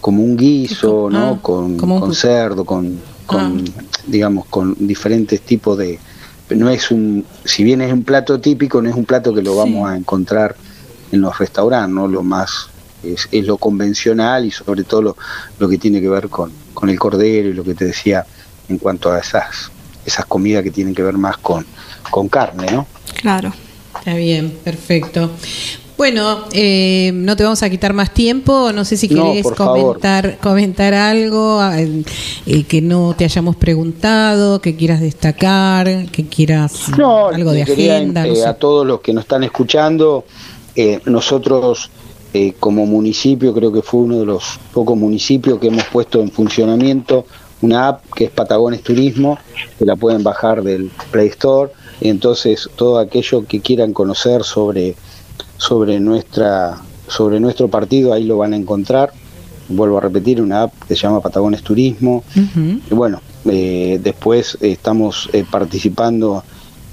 [0.00, 1.18] como un guiso, ¿no?
[1.32, 3.64] Ah, con, como un- con cerdo, con, con
[4.06, 5.98] digamos, con diferentes tipos de...
[6.50, 9.56] No es un, si bien es un plato típico, no es un plato que lo
[9.56, 10.54] vamos a encontrar
[11.12, 12.08] en los restaurantes, ¿no?
[12.08, 12.68] Lo más
[13.02, 15.16] es, es lo convencional y sobre todo lo,
[15.58, 18.24] lo que tiene que ver con, con el cordero y lo que te decía
[18.68, 19.70] en cuanto a esas
[20.04, 21.66] esas comidas que tienen que ver más con,
[22.10, 22.86] con carne, ¿no?
[23.20, 23.52] Claro.
[23.98, 25.30] Está bien, perfecto.
[25.96, 28.70] Bueno, eh, no te vamos a quitar más tiempo.
[28.72, 29.84] No sé si No, querés favor.
[29.94, 32.04] comentar, comentar algo eh,
[32.46, 38.26] eh, que no te hayamos preguntado, que quieras destacar, que quieras No, algo de agenda.
[38.26, 38.46] no eh, sé.
[38.46, 40.24] a todos los que nos están escuchando,
[40.76, 41.90] eh, nosotros
[42.34, 46.30] eh, como municipio, creo que fue uno de los pocos municipios que hemos puesto en
[46.30, 47.24] funcionamiento
[47.62, 49.38] una app que es Patagones Turismo,
[49.78, 54.94] que la pueden bajar del Play Store, y entonces todo aquello que quieran conocer sobre,
[55.56, 59.12] sobre, nuestra, sobre nuestro partido, ahí lo van a encontrar.
[59.68, 65.28] Vuelvo a repetir, una app que se llama Patagones Turismo, y bueno, eh, después estamos
[65.32, 66.44] eh, participando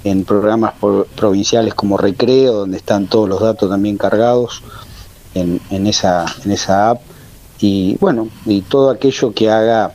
[0.04, 0.74] en programas
[1.16, 4.62] provinciales como Recreo, donde están todos los datos también cargados
[5.34, 7.02] en, en, esa, en esa app.
[7.58, 9.92] Y bueno, y todo aquello que haga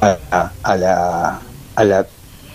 [0.00, 1.40] a, la,
[1.74, 2.06] a la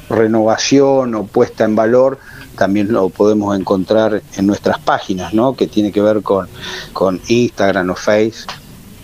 [0.10, 2.20] renovación o puesta en valor,
[2.58, 5.56] también lo podemos encontrar en nuestras páginas, ¿no?
[5.56, 6.48] que tiene que ver con,
[6.94, 8.46] con Instagram o Face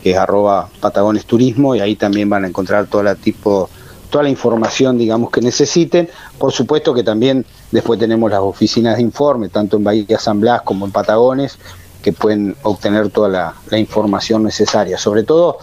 [0.04, 3.70] que es arroba Patagones Turismo, y ahí también van a encontrar toda la tipo,
[4.14, 6.08] toda la información, digamos, que necesiten.
[6.38, 10.62] Por supuesto que también después tenemos las oficinas de informe, tanto en Bahía San Blas
[10.62, 11.58] como en Patagones,
[12.04, 15.00] que pueden obtener toda la, información necesaria.
[15.00, 15.58] Sobre todo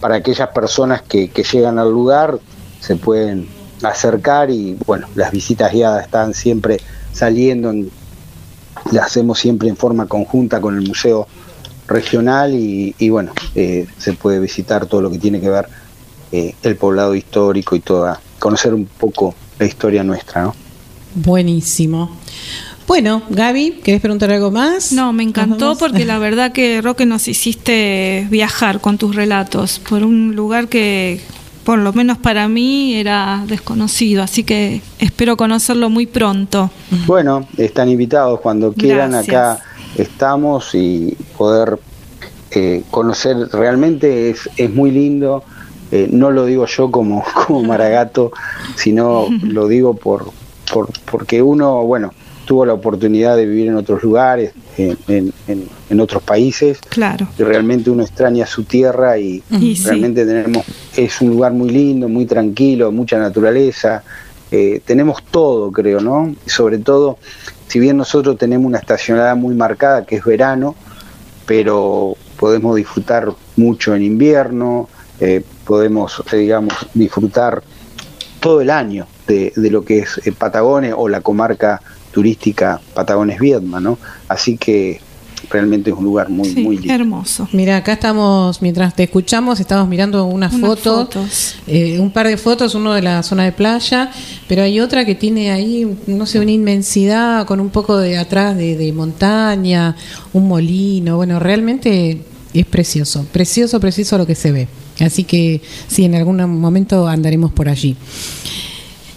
[0.00, 2.38] para aquellas personas que, llegan al lugar,
[2.80, 3.46] se pueden
[3.82, 6.80] acercar y, bueno, las visitas guiadas están siempre
[7.12, 7.90] saliendo, en-
[8.92, 11.28] las hacemos siempre en forma conjunta con el Museo
[11.86, 15.68] regional y, y bueno, eh, se puede visitar todo lo que tiene que ver
[16.32, 20.54] eh, el poblado histórico y toda, conocer un poco la historia nuestra, ¿no?
[21.14, 22.10] Buenísimo.
[22.86, 24.92] Bueno, Gaby, ¿querés preguntar algo más?
[24.92, 30.02] No, me encantó porque la verdad que Roque nos hiciste viajar con tus relatos por
[30.02, 31.20] un lugar que
[31.62, 36.70] por lo menos para mí era desconocido, así que espero conocerlo muy pronto.
[37.06, 39.36] Bueno, están invitados cuando quieran, Gracias.
[39.36, 39.64] acá
[39.96, 41.78] estamos y poder
[42.50, 45.44] eh, conocer, realmente es, es muy lindo,
[45.92, 48.32] eh, no lo digo yo como, como Maragato,
[48.76, 50.30] sino lo digo por,
[50.72, 52.12] por, porque uno, bueno,
[52.44, 54.98] tuvo la oportunidad de vivir en otros lugares, en,
[55.46, 57.28] en- otros países, Claro.
[57.38, 59.84] y realmente uno extraña su tierra y, Y sí.
[59.84, 60.64] realmente tenemos
[60.96, 64.02] es un lugar muy lindo, muy tranquilo, mucha naturaleza,
[64.50, 66.34] eh, tenemos todo creo, ¿no?
[66.46, 67.18] Sobre todo,
[67.68, 70.74] si bien nosotros tenemos una estacionalidad muy marcada que es verano,
[71.46, 74.88] pero podemos disfrutar mucho en invierno,
[75.20, 77.62] eh, podemos, eh, digamos, disfrutar
[78.40, 83.38] todo el año de, de lo que es eh, Patagones o la comarca turística Patagones
[83.38, 83.96] Viedma, ¿no?
[84.26, 85.00] Así que
[85.48, 86.92] realmente es un lugar muy, muy lindo.
[86.92, 87.48] Hermoso.
[87.52, 91.54] Mira, acá estamos, mientras te escuchamos, estamos mirando unas, Unas fotos, fotos.
[91.68, 94.10] eh, un par de fotos, uno de la zona de playa,
[94.48, 98.56] pero hay otra que tiene ahí, no sé, una inmensidad con un poco de atrás
[98.56, 99.94] de, de montaña,
[100.32, 104.66] un molino, bueno, realmente es precioso, precioso, precioso lo que se ve.
[105.00, 107.96] Así que sí, en algún momento andaremos por allí.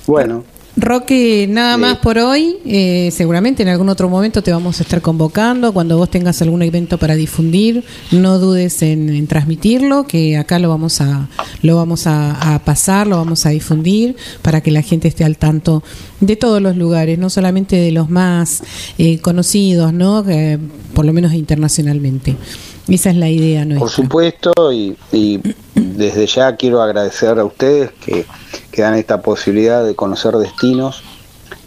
[0.07, 0.43] Bueno,
[0.75, 1.81] Roque, nada Sí.
[1.81, 2.55] más por hoy.
[2.65, 5.71] Eh, seguramente en algún otro momento te vamos a estar convocando.
[5.71, 10.69] Cuando vos tengas algún evento para difundir, no dudes en, en transmitirlo, que acá lo
[10.69, 11.29] vamos a
[11.61, 15.37] lo vamos a, a pasar, lo vamos a difundir para que la gente esté al
[15.37, 15.83] tanto
[16.21, 18.63] de todos los lugares, no solamente de los más
[18.97, 20.23] eh, conocidos, ¿no?
[20.25, 20.57] Que,
[20.95, 22.35] por lo menos internacionalmente.
[22.87, 23.79] Esa es la idea nuestra.
[23.79, 25.39] Por supuesto, y, y
[25.73, 28.25] desde ya quiero agradecer a ustedes que,
[28.71, 31.03] que dan esta posibilidad de conocer destinos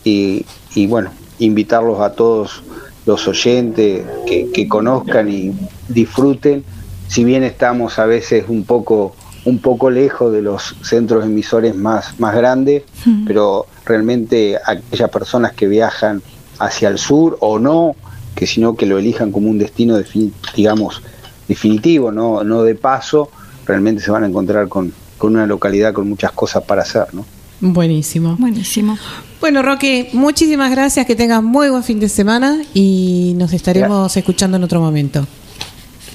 [0.04, 0.44] y,
[0.74, 2.62] y, bueno, invitarlos a todos
[3.06, 5.52] los oyentes que, que conozcan y
[5.88, 6.64] disfruten,
[7.08, 9.14] si bien estamos a veces un poco
[9.46, 12.82] un poco lejos de los centros emisores más, más grandes,
[13.28, 16.20] pero realmente aquellas personas que viajan
[16.58, 17.94] hacia el sur o no,
[18.36, 21.02] que sino que lo elijan como un destino, defini- digamos,
[21.48, 23.30] definitivo, no, no de paso,
[23.66, 27.24] realmente se van a encontrar con, con una localidad con muchas cosas para hacer, ¿no?
[27.60, 28.36] Buenísimo.
[28.38, 28.98] Buenísimo.
[29.40, 34.58] Bueno, Roque, muchísimas gracias, que tengas muy buen fin de semana y nos estaremos escuchando
[34.58, 35.26] en otro momento.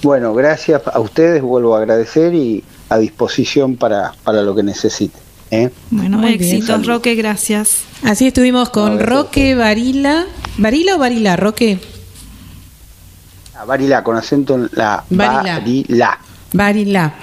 [0.04, 5.22] Bueno, gracias a ustedes, vuelvo a agradecer y a disposición para, para lo que necesiten.
[5.52, 5.70] ¿eh?
[5.90, 6.86] Bueno, éxitos.
[6.86, 7.84] Roque, gracias.
[8.04, 9.00] Así estuvimos con.
[9.00, 10.26] Roque Varila.
[10.58, 11.80] ¿Varila o Varila, Roque?
[13.62, 15.60] A Barila, con acento en la Barila.
[15.60, 16.20] Barila.
[16.52, 17.14] Varila,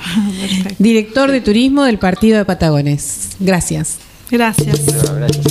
[0.79, 3.31] director de turismo del partido de Patagones.
[3.41, 3.97] Gracias.
[4.31, 4.87] Gracias.
[4.87, 5.47] Gracias.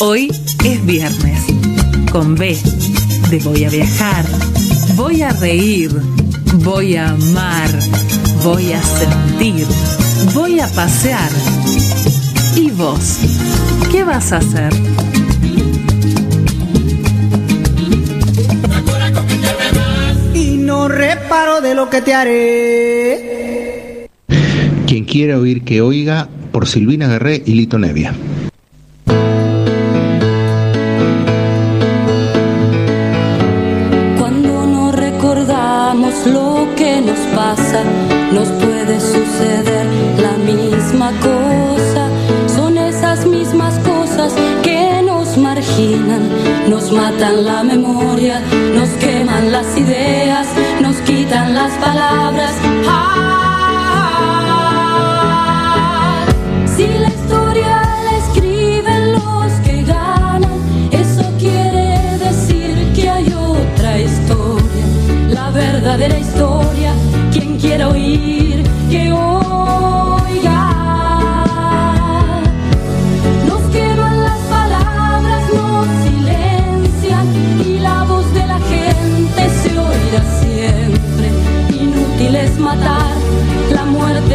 [0.00, 0.30] Hoy
[0.66, 1.46] es viernes.
[2.12, 2.58] Con B
[3.30, 4.26] de voy a viajar,
[4.94, 5.98] voy a reír,
[6.56, 7.70] voy a amar,
[8.44, 9.66] voy a sentir,
[10.34, 11.30] voy a pasear.
[12.54, 13.16] ¿Y vos?
[13.90, 14.74] ¿Qué vas a hacer?
[20.88, 24.08] Reparo de lo que te haré.
[24.86, 28.14] Quien quiera oír que oiga, por Silvina Guerré y Lito Nevia.
[34.18, 37.82] Cuando no recordamos lo que nos pasa,
[38.32, 39.86] nos puede suceder
[40.20, 42.08] la misma cosa.
[42.54, 46.28] Son esas mismas cosas que nos marginan,
[46.68, 48.42] nos matan la memoria,
[48.74, 50.46] nos queman las ideas,
[51.32, 53.31] quitan las palabras.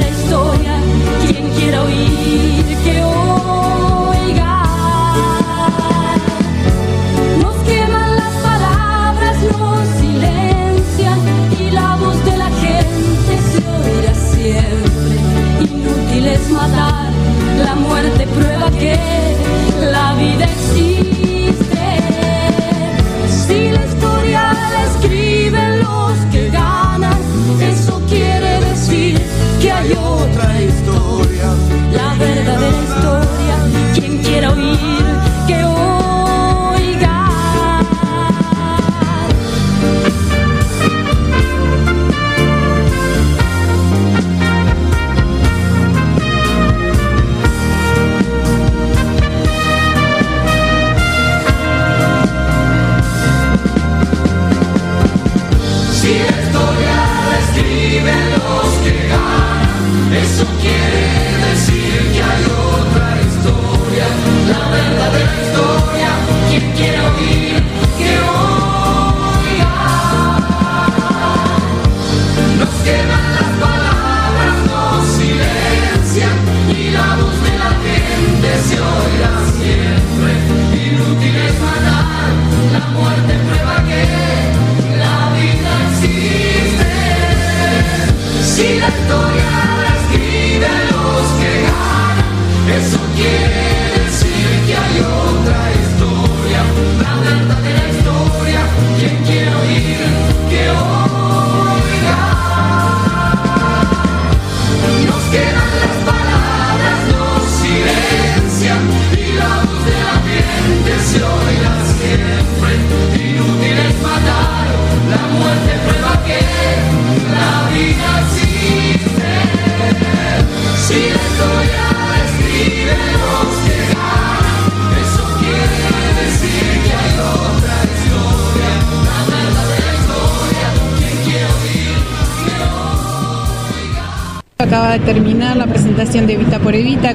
[0.00, 0.80] historia.
[1.26, 4.62] Quien quiera oír, que oiga.
[7.42, 11.18] Nos queman las palabras, nos silencian
[11.60, 15.16] y la voz de la gente se oirá siempre.
[15.60, 17.10] Inútil es matar,
[17.64, 18.98] la muerte prueba que
[19.90, 21.35] la vida existe.
[31.96, 32.95] La verdadera historia.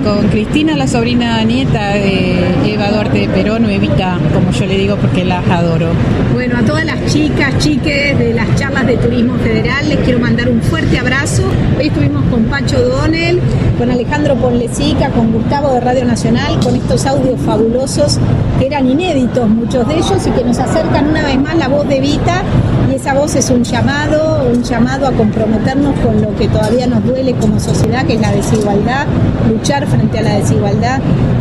[0.04, 4.96] Con Cristina, la sobrina nieta de Eva Duarte de Perón, Evita, como yo le digo,
[4.98, 5.90] porque las adoro.
[6.34, 10.50] Bueno, a todas las chicas, chiques de las charlas de Turismo Federal les quiero mandar
[10.50, 11.44] un fuerte abrazo.
[11.78, 13.40] Hoy estuvimos con Pacho Donel,
[13.82, 18.20] con Alejandro Ponlecica, con Gustavo de Radio Nacional, con estos audios fabulosos
[18.60, 21.90] que eran inéditos muchos de ellos y que nos acercan una vez más la voz
[21.90, 22.44] de Vita
[22.92, 27.04] y esa voz es un llamado, un llamado a comprometernos con lo que todavía nos
[27.04, 29.08] duele como sociedad, que es la desigualdad,
[29.50, 31.00] luchar frente a la desigualdad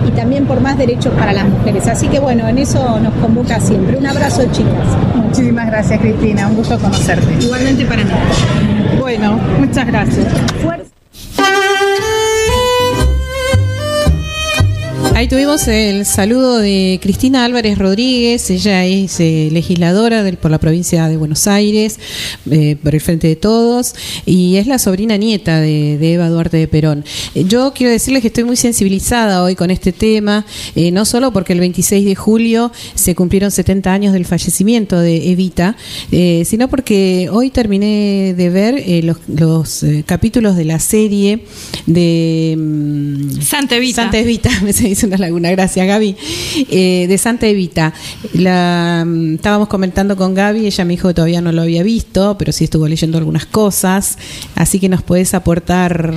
[0.09, 1.89] y también por más derechos para las mujeres.
[1.89, 3.99] Así que bueno, en eso nos convoca siempre.
[3.99, 4.87] Un abrazo chicas.
[5.15, 7.45] Muchísimas gracias Cristina, un gusto conocerte.
[7.45, 8.11] Igualmente para mí.
[8.99, 10.27] Bueno, muchas gracias.
[15.21, 20.57] Ahí tuvimos el saludo de Cristina Álvarez Rodríguez, ella es eh, legisladora del- por la
[20.57, 21.99] provincia de Buenos Aires,
[22.51, 23.95] eh, por el Frente de Todos,
[24.25, 27.05] y es la sobrina nieta de, de Eva Duarte de Perón.
[27.35, 31.35] Eh, Yo quiero decirles que estoy muy sensibilizada hoy con este tema, eh, no solo
[31.35, 35.77] porque el 26 de julio se cumplieron 70 años del fallecimiento de Evita,
[36.47, 41.45] sino porque hoy terminé de ver los, los, capítulos de la serie
[41.85, 42.57] de...
[42.59, 43.97] mm, Santa Evita.
[43.97, 46.17] Santa Evita, me se hizo una laguna, gracias Gaby.
[46.71, 47.93] Eh, de Santa Evita.
[48.33, 52.37] La, mm, estábamos comentando con Gaby, ella me dijo que todavía no lo había visto,
[52.39, 54.19] pero sí estuvo leyendo algunas cosas,
[54.55, 56.15] así que nos puedes aportar.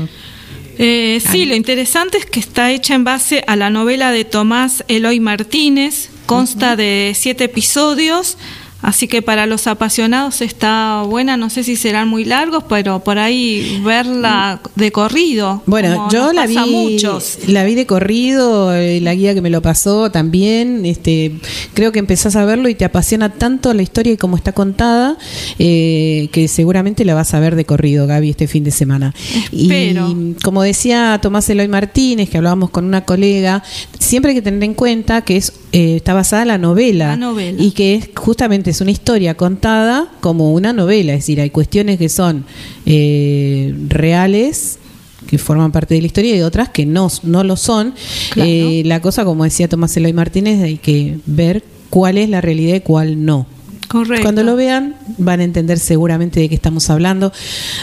[0.77, 4.83] Eh, sí, lo interesante es que está hecha en base a la novela de Tomás
[4.87, 8.37] Eloy Martínez, consta de siete episodios,
[8.83, 13.17] así que para los apasionados está buena, no sé si serán muy largos, pero por
[13.17, 15.63] ahí verla de corrido.
[15.65, 17.39] Bueno, yo la vi, muchos.
[17.47, 20.85] la vi de corrido, eh, la guía que me lo pasó también.
[20.85, 21.31] Este,
[21.73, 25.17] creo que empezás a verlo y te apasiona tanto la historia y cómo está contada
[25.57, 29.13] eh, que seguramente la vas a ver de corrido, Gaby, este fin de semana.
[29.51, 30.09] Espero.
[30.09, 33.63] Y como decía Tomás Eloy Martínez, que hablábamos con una colega,
[33.97, 37.15] siempre hay que tener en cuenta que es eh, está basada en la novela, La
[37.17, 37.59] novela.
[37.59, 41.97] y que es justamente es una historia contada como una novela, es decir, hay cuestiones
[41.99, 42.43] que son
[42.85, 44.79] eh, reales
[45.27, 47.93] que forman parte de la historia y otras que no, no lo son.
[48.31, 48.49] Claro.
[48.49, 52.75] Eh, la cosa, como decía Tomás Eloy Martínez, hay que ver cuál es la realidad
[52.75, 53.47] y cuál no.
[53.93, 54.23] Correcto.
[54.23, 57.31] Cuando lo vean van a entender seguramente de qué estamos hablando.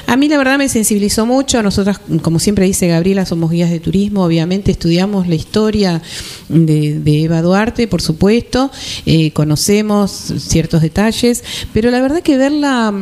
[0.09, 1.63] A mí la verdad me sensibilizó mucho.
[1.63, 4.25] Nosotras, como siempre dice Gabriela, somos guías de turismo.
[4.25, 6.03] Obviamente estudiamos la historia
[6.49, 8.73] de, de Eva Duarte, por supuesto.
[9.07, 11.45] Eh, conocemos ciertos detalles.
[11.73, 12.93] Pero la verdad que verla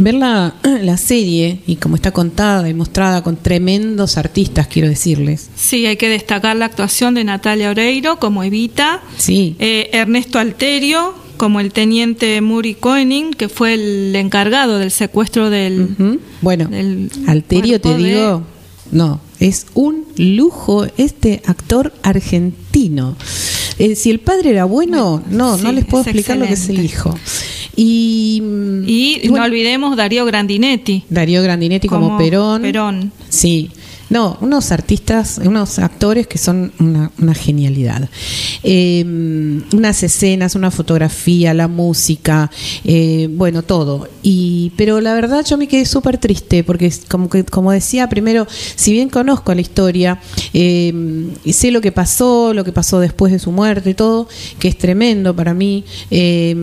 [0.00, 5.48] ver la, la serie y como está contada y mostrada con tremendos artistas, quiero decirles.
[5.54, 9.54] Sí, hay que destacar la actuación de Natalia Oreiro como Evita, Sí.
[9.60, 16.18] eh, Ernesto Alterio como el teniente Muri Koenig, que fue el encargado del secuestro del...
[16.40, 18.42] Bueno, del Alterio te de- digo,
[18.92, 23.16] no, es un lujo este actor argentino.
[23.78, 26.82] Eh, si el padre era bueno, no, no les puedo explicar lo que es el
[26.84, 27.14] hijo.
[27.76, 28.42] Y,
[28.86, 31.04] Y, y bueno, no olvidemos Darío Grandinetti.
[31.10, 32.62] Darío Grandinetti como, como Perón.
[32.62, 33.12] Perón.
[33.28, 33.70] Sí.
[34.08, 38.08] No, unos artistas, unos actores que son una, genialidad.
[38.62, 39.04] Eh,
[39.72, 42.50] unas escenas, una fotografía, la música,
[42.84, 44.08] eh, bueno, todo.
[44.22, 48.46] Y, pero la verdad yo me quedé súper triste porque, como, que, como decía primero,
[48.76, 50.20] si bien conozco la historia,
[50.52, 50.92] eh,
[51.44, 54.28] y sé lo que pasó, lo que pasó después de su muerte y todo,
[54.60, 55.84] que es tremendo para mí.
[56.10, 56.54] eh,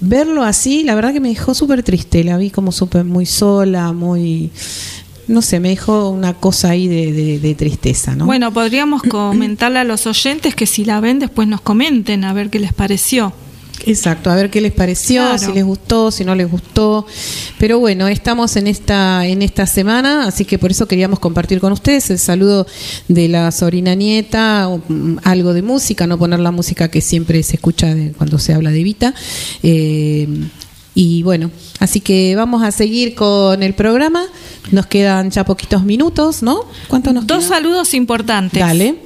[0.00, 2.24] verlo así, la verdad que me dejó súper triste.
[2.24, 4.50] La vi como súper muy sola, muy.
[5.26, 8.26] No sé, me dejó una cosa ahí de, de- de tristeza, ¿no?
[8.26, 12.50] Bueno, podríamos comentarle a los oyentes que si la ven después nos comenten a ver
[12.50, 13.32] qué les pareció.
[13.86, 15.38] Exacto, a ver qué les pareció, Claro.
[15.38, 17.06] si les gustó, si no les gustó.
[17.58, 21.72] Pero bueno, estamos en esta en esta semana, así que por eso queríamos compartir con
[21.72, 22.66] ustedes el saludo
[23.08, 27.56] de la sobrina nieta, um, algo de música, no poner la música que siempre se
[27.56, 29.14] escucha de- cuando se habla de Vita.
[29.62, 30.28] Eh,
[30.94, 34.24] y bueno, así que vamos a seguir con el programa.
[34.70, 36.60] Nos quedan ya poquitos minutos, ¿no?
[36.88, 37.48] ¿Cuánto nos Dos queda?
[37.56, 38.60] saludos importantes.
[38.60, 38.96] Dale.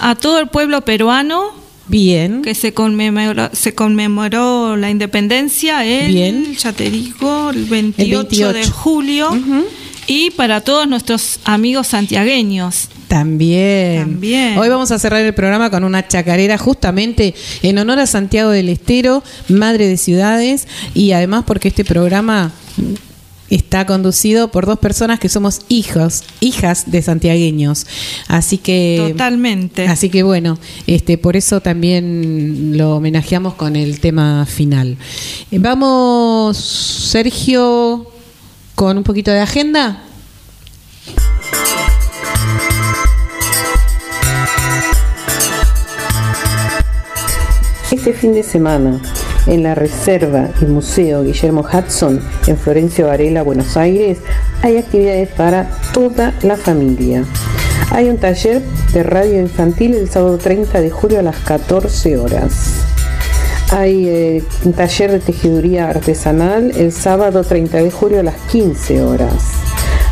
[0.00, 1.56] A todo el pueblo peruano.
[1.88, 2.42] Bien.
[2.42, 6.54] Que se conmemoró, se conmemoró la independencia el, Bien.
[6.54, 8.52] ya te digo, el 28, El 28.
[8.52, 9.30] de julio.
[10.10, 12.88] Y para todos nuestros amigos santiagueños.
[13.08, 14.00] También.
[14.00, 14.56] También.
[14.56, 18.70] Hoy vamos a cerrar el programa con una chacarera justamente en honor a Santiago del
[18.70, 22.52] Estero, madre de ciudades, y además porque este programa
[23.50, 27.86] está conducido por dos personas que somos hijos, hijas de santiagueños.
[28.28, 29.88] Así que Totalmente.
[29.88, 34.96] Así que bueno, este por eso también lo homenajeamos con el tema final.
[35.50, 38.17] Vamos Sergio
[38.78, 39.98] con un poquito de agenda.
[47.90, 49.02] Este fin de semana,
[49.48, 54.18] en la Reserva y Museo Guillermo Hudson, en Florencio Varela, Buenos Aires,
[54.62, 57.24] hay actividades para toda la familia.
[57.90, 58.62] Hay un taller
[58.92, 62.87] de radio infantil el sábado 30 de julio a las 14 horas.
[63.70, 69.02] Hay eh, un taller de tejiduría artesanal el sábado 30 de julio a las 15
[69.02, 69.32] horas.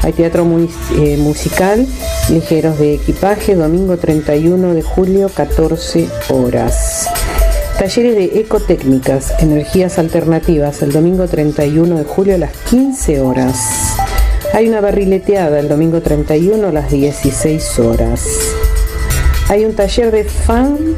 [0.03, 0.47] Hay teatro
[0.99, 1.87] eh, musical,
[2.29, 7.09] ligeros de equipaje, domingo 31 de julio 14 horas.
[7.79, 13.97] Talleres de ecotécnicas, energías alternativas, el domingo 31 de julio a las 15 horas.
[14.53, 18.27] Hay una barrileteada el domingo 31 a las 16 horas.
[19.49, 20.95] Hay un taller de fan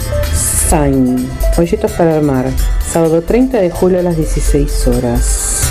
[0.69, 2.51] sign, folletos para armar,
[2.87, 5.63] sábado 30 de julio a las 16 horas.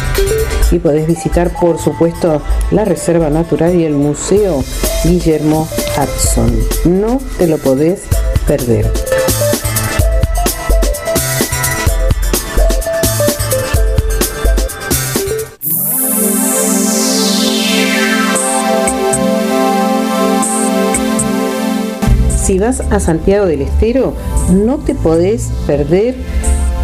[0.71, 2.41] Y podés visitar, por supuesto,
[2.71, 4.63] la Reserva Natural y el Museo
[5.03, 5.67] Guillermo
[5.97, 6.51] Hudson.
[6.85, 8.01] No te lo podés
[8.47, 8.91] perder.
[22.47, 24.13] Si vas a Santiago del Estero,
[24.49, 26.15] no te podés perder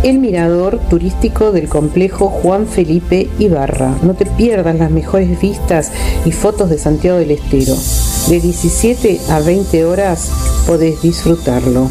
[0.03, 3.95] el mirador turístico del complejo Juan Felipe Ibarra.
[4.03, 5.91] No te pierdas las mejores vistas
[6.25, 7.75] y fotos de Santiago del Estero.
[8.27, 10.29] De 17 a 20 horas
[10.67, 11.89] podés disfrutarlo.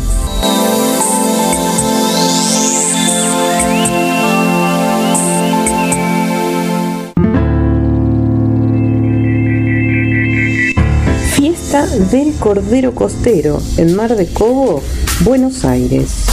[11.34, 14.82] Fiesta del Cordero Costero en Mar de Cobo,
[15.24, 16.26] Buenos Aires.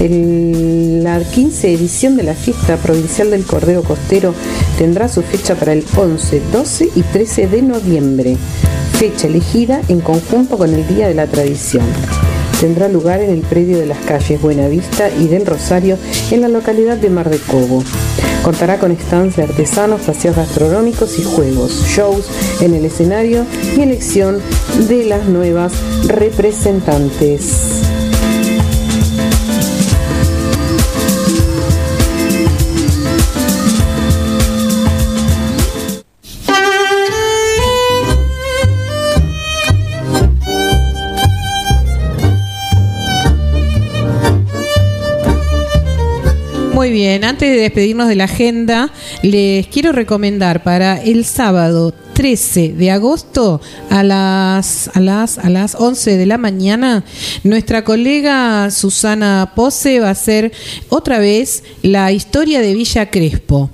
[0.00, 4.34] La 15 edición de la fiesta provincial del Cordero Costero
[4.76, 8.36] tendrá su fecha para el 11, 12 y 13 de noviembre,
[8.98, 11.86] fecha elegida en conjunto con el Día de la Tradición.
[12.60, 15.96] Tendrá lugar en el predio de las calles Buenavista y del Rosario
[16.30, 17.82] en la localidad de Mar de Cobo.
[18.42, 22.26] Contará con stands de artesanos, paseos gastronómicos y juegos, shows
[22.60, 24.42] en el escenario y elección
[24.86, 25.72] de las nuevas
[26.06, 27.87] representantes.
[46.88, 48.90] Muy bien, antes de despedirnos de la agenda,
[49.22, 53.60] les quiero recomendar para el sábado 13 de agosto
[53.90, 57.04] a las, a las, a las 11 de la mañana,
[57.44, 60.50] nuestra colega Susana Pose va a hacer
[60.88, 63.68] otra vez la historia de Villa Crespo.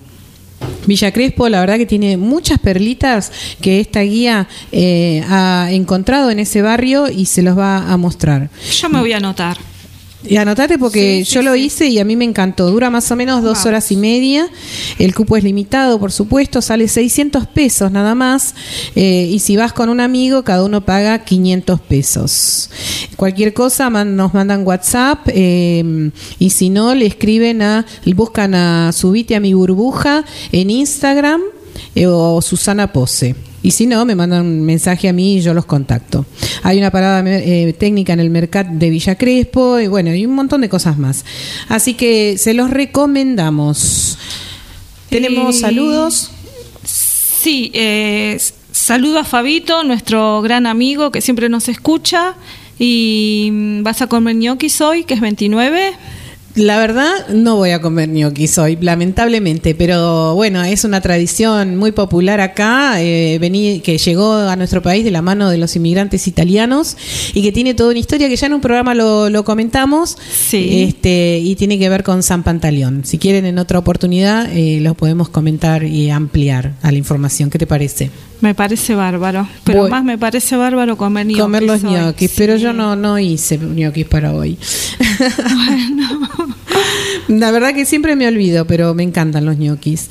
[0.85, 6.41] Villa Crespo, la verdad que tiene muchas perlitas que esta guía eh, ha encontrado en
[6.41, 8.51] ese barrio y se los va a mostrar.
[8.73, 9.57] Yo me voy a anotar.
[10.27, 12.71] Y anotate porque yo lo hice y a mí me encantó.
[12.71, 14.49] Dura más o menos dos horas y media.
[14.99, 16.63] El cupo es limitado, por supuesto.
[16.63, 18.55] Sale 600 pesos nada más.
[18.95, 22.71] Eh, y si vas con un amigo, cada uno paga 500 pesos.
[23.17, 25.29] Cualquier cosa man- nos mandan WhatsApp.
[25.29, 27.85] eh, y si no, le escriben a,
[28.17, 31.41] buscan a Subite a mi burbuja en Instagram
[31.95, 33.35] eh, o Susana Pose.
[33.65, 36.27] Y si no, me mandan un mensaje a mí y yo los contacto.
[36.63, 40.35] Hay una parada eh, técnica en el mercado de Villa Crespo y bueno, y un
[40.35, 41.25] montón de cosas más.
[41.69, 44.19] Así que se los recomendamos.
[45.09, 46.31] Tenemos Y- saludos.
[46.85, 48.39] Sí, eh,
[48.71, 52.35] saludo a Fabito, nuestro gran amigo que siempre nos escucha.
[52.79, 55.93] Y mm, vas a comer ñoquis hoy, que es 29.
[56.57, 61.91] La verdad, no voy a comer ñoquis hoy, lamentablemente, pero bueno, es una tradición muy
[61.91, 66.29] popular acá, eh, vení- que llegó a nuestro país de la mano de los inmigrantes
[66.29, 66.97] italianos
[67.35, 70.17] y que tiene toda una historia que ya en un programa lo, lo comentamos
[70.87, 73.05] este, y tiene que ver con San Pantaleón.
[73.05, 77.51] Si quieren en otra oportunidad, eh, lo podemos comentar y ampliar a la información.
[77.51, 78.13] ¿Qué te parece?
[78.41, 79.49] Me parece bárbaro.
[79.65, 79.97] Pero Bueno.
[79.97, 81.43] más me parece bárbaro comer ñoquis.
[81.43, 84.57] Comer los ñoquis, pero yo no, no hice ñoquis para hoy.
[87.29, 90.11] La verdad que siempre me olvido, pero me encantan los ñoquis.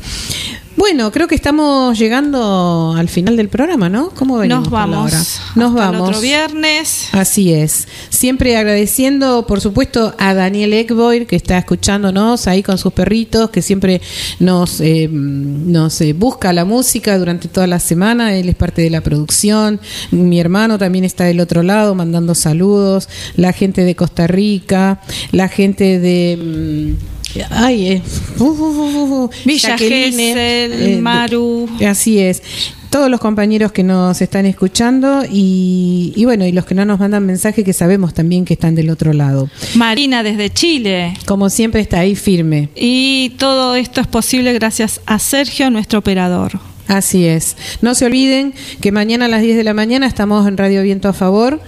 [0.75, 4.09] Bueno, creo que estamos llegando al final del programa, ¿no?
[4.09, 5.11] ¿Cómo venimos Nos vamos.
[5.55, 6.09] Nos Hasta el vamos.
[6.09, 7.09] otro viernes.
[7.11, 7.87] Así es.
[8.09, 13.61] Siempre agradeciendo, por supuesto, a Daniel Ekboy, que está escuchándonos ahí con sus perritos, que
[13.61, 14.01] siempre
[14.39, 18.35] nos, eh, nos eh, busca la música durante toda la semana.
[18.35, 19.79] Él es parte de la producción.
[20.11, 23.09] Mi hermano también está del otro lado mandando saludos.
[23.35, 25.01] La gente de Costa Rica,
[25.31, 26.95] la gente de...
[27.49, 28.01] Ay, eh,
[28.39, 31.69] uh, uh, uh, uh, Villa Jacqueline, Gesell, eh, Maru.
[31.87, 32.41] Así es.
[32.89, 36.99] Todos los compañeros que nos están escuchando y, y bueno, y los que no nos
[36.99, 39.49] mandan mensaje que sabemos también que están del otro lado.
[39.73, 41.15] Marina desde Chile.
[41.25, 42.69] Como siempre está ahí firme.
[42.75, 46.59] Y todo esto es posible gracias a Sergio, nuestro operador.
[46.87, 47.55] Así es.
[47.81, 51.07] No se olviden que mañana a las 10 de la mañana estamos en Radio Viento
[51.07, 51.61] a Favor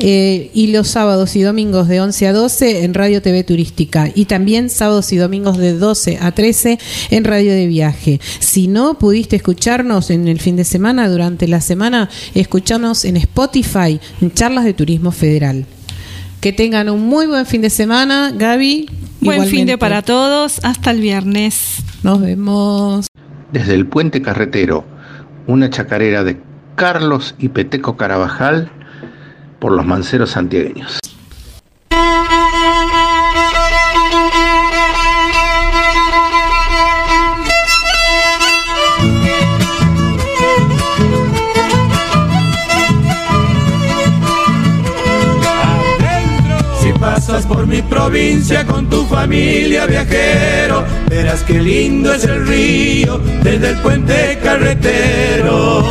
[0.00, 4.24] eh, y los sábados y domingos de 11 a 12 en Radio TV Turística y
[4.24, 6.78] también sábados y domingos de 12 a 13
[7.10, 8.20] en Radio de Viaje.
[8.40, 14.00] Si no pudiste escucharnos en el fin de semana, durante la semana, escuchanos en Spotify,
[14.20, 15.64] en Charlas de Turismo Federal.
[16.40, 18.88] Que tengan un muy buen fin de semana, Gaby.
[19.20, 20.60] Buen fin de para todos.
[20.62, 21.76] Hasta el viernes.
[22.02, 23.06] Nos vemos.
[23.52, 24.84] Desde el puente carretero,
[25.46, 26.40] una chacarera de
[26.74, 28.70] Carlos y Peteco Carabajal
[29.60, 30.98] por los manceros santiagueños.
[47.26, 53.70] Pasas por mi provincia con tu familia viajero, verás qué lindo es el río desde
[53.70, 55.84] el puente carretero.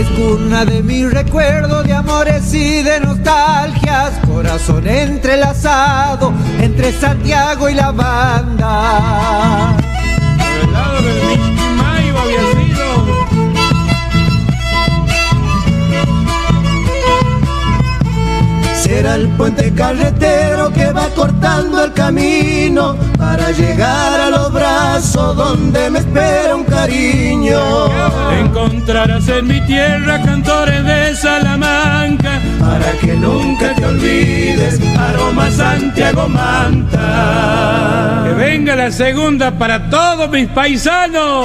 [0.00, 7.74] Es cuna de mi recuerdo de amores y de nostalgias, corazón entrelazado entre Santiago y
[7.74, 9.76] la banda.
[19.04, 25.90] Será el puente carretero que va cortando el camino para llegar a los brazos donde
[25.90, 27.60] me espera un cariño.
[28.40, 38.22] Encontrarás en mi tierra cantores de Salamanca para que nunca te olvides, aroma Santiago Manta.
[38.24, 41.44] Que venga la segunda para todos mis paisanos.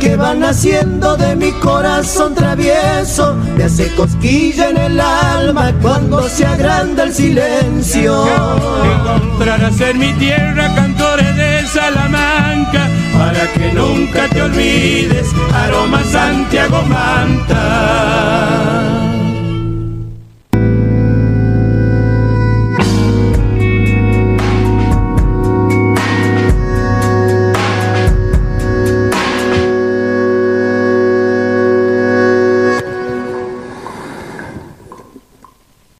[0.00, 6.44] Que van haciendo de mi corazón travieso, me hace cosquilla en el alma cuando se
[6.44, 8.24] agranda el silencio.
[8.26, 17.86] Encontrarás en mi tierra cantores de Salamanca para que nunca te olvides, aroma Santiago Manta.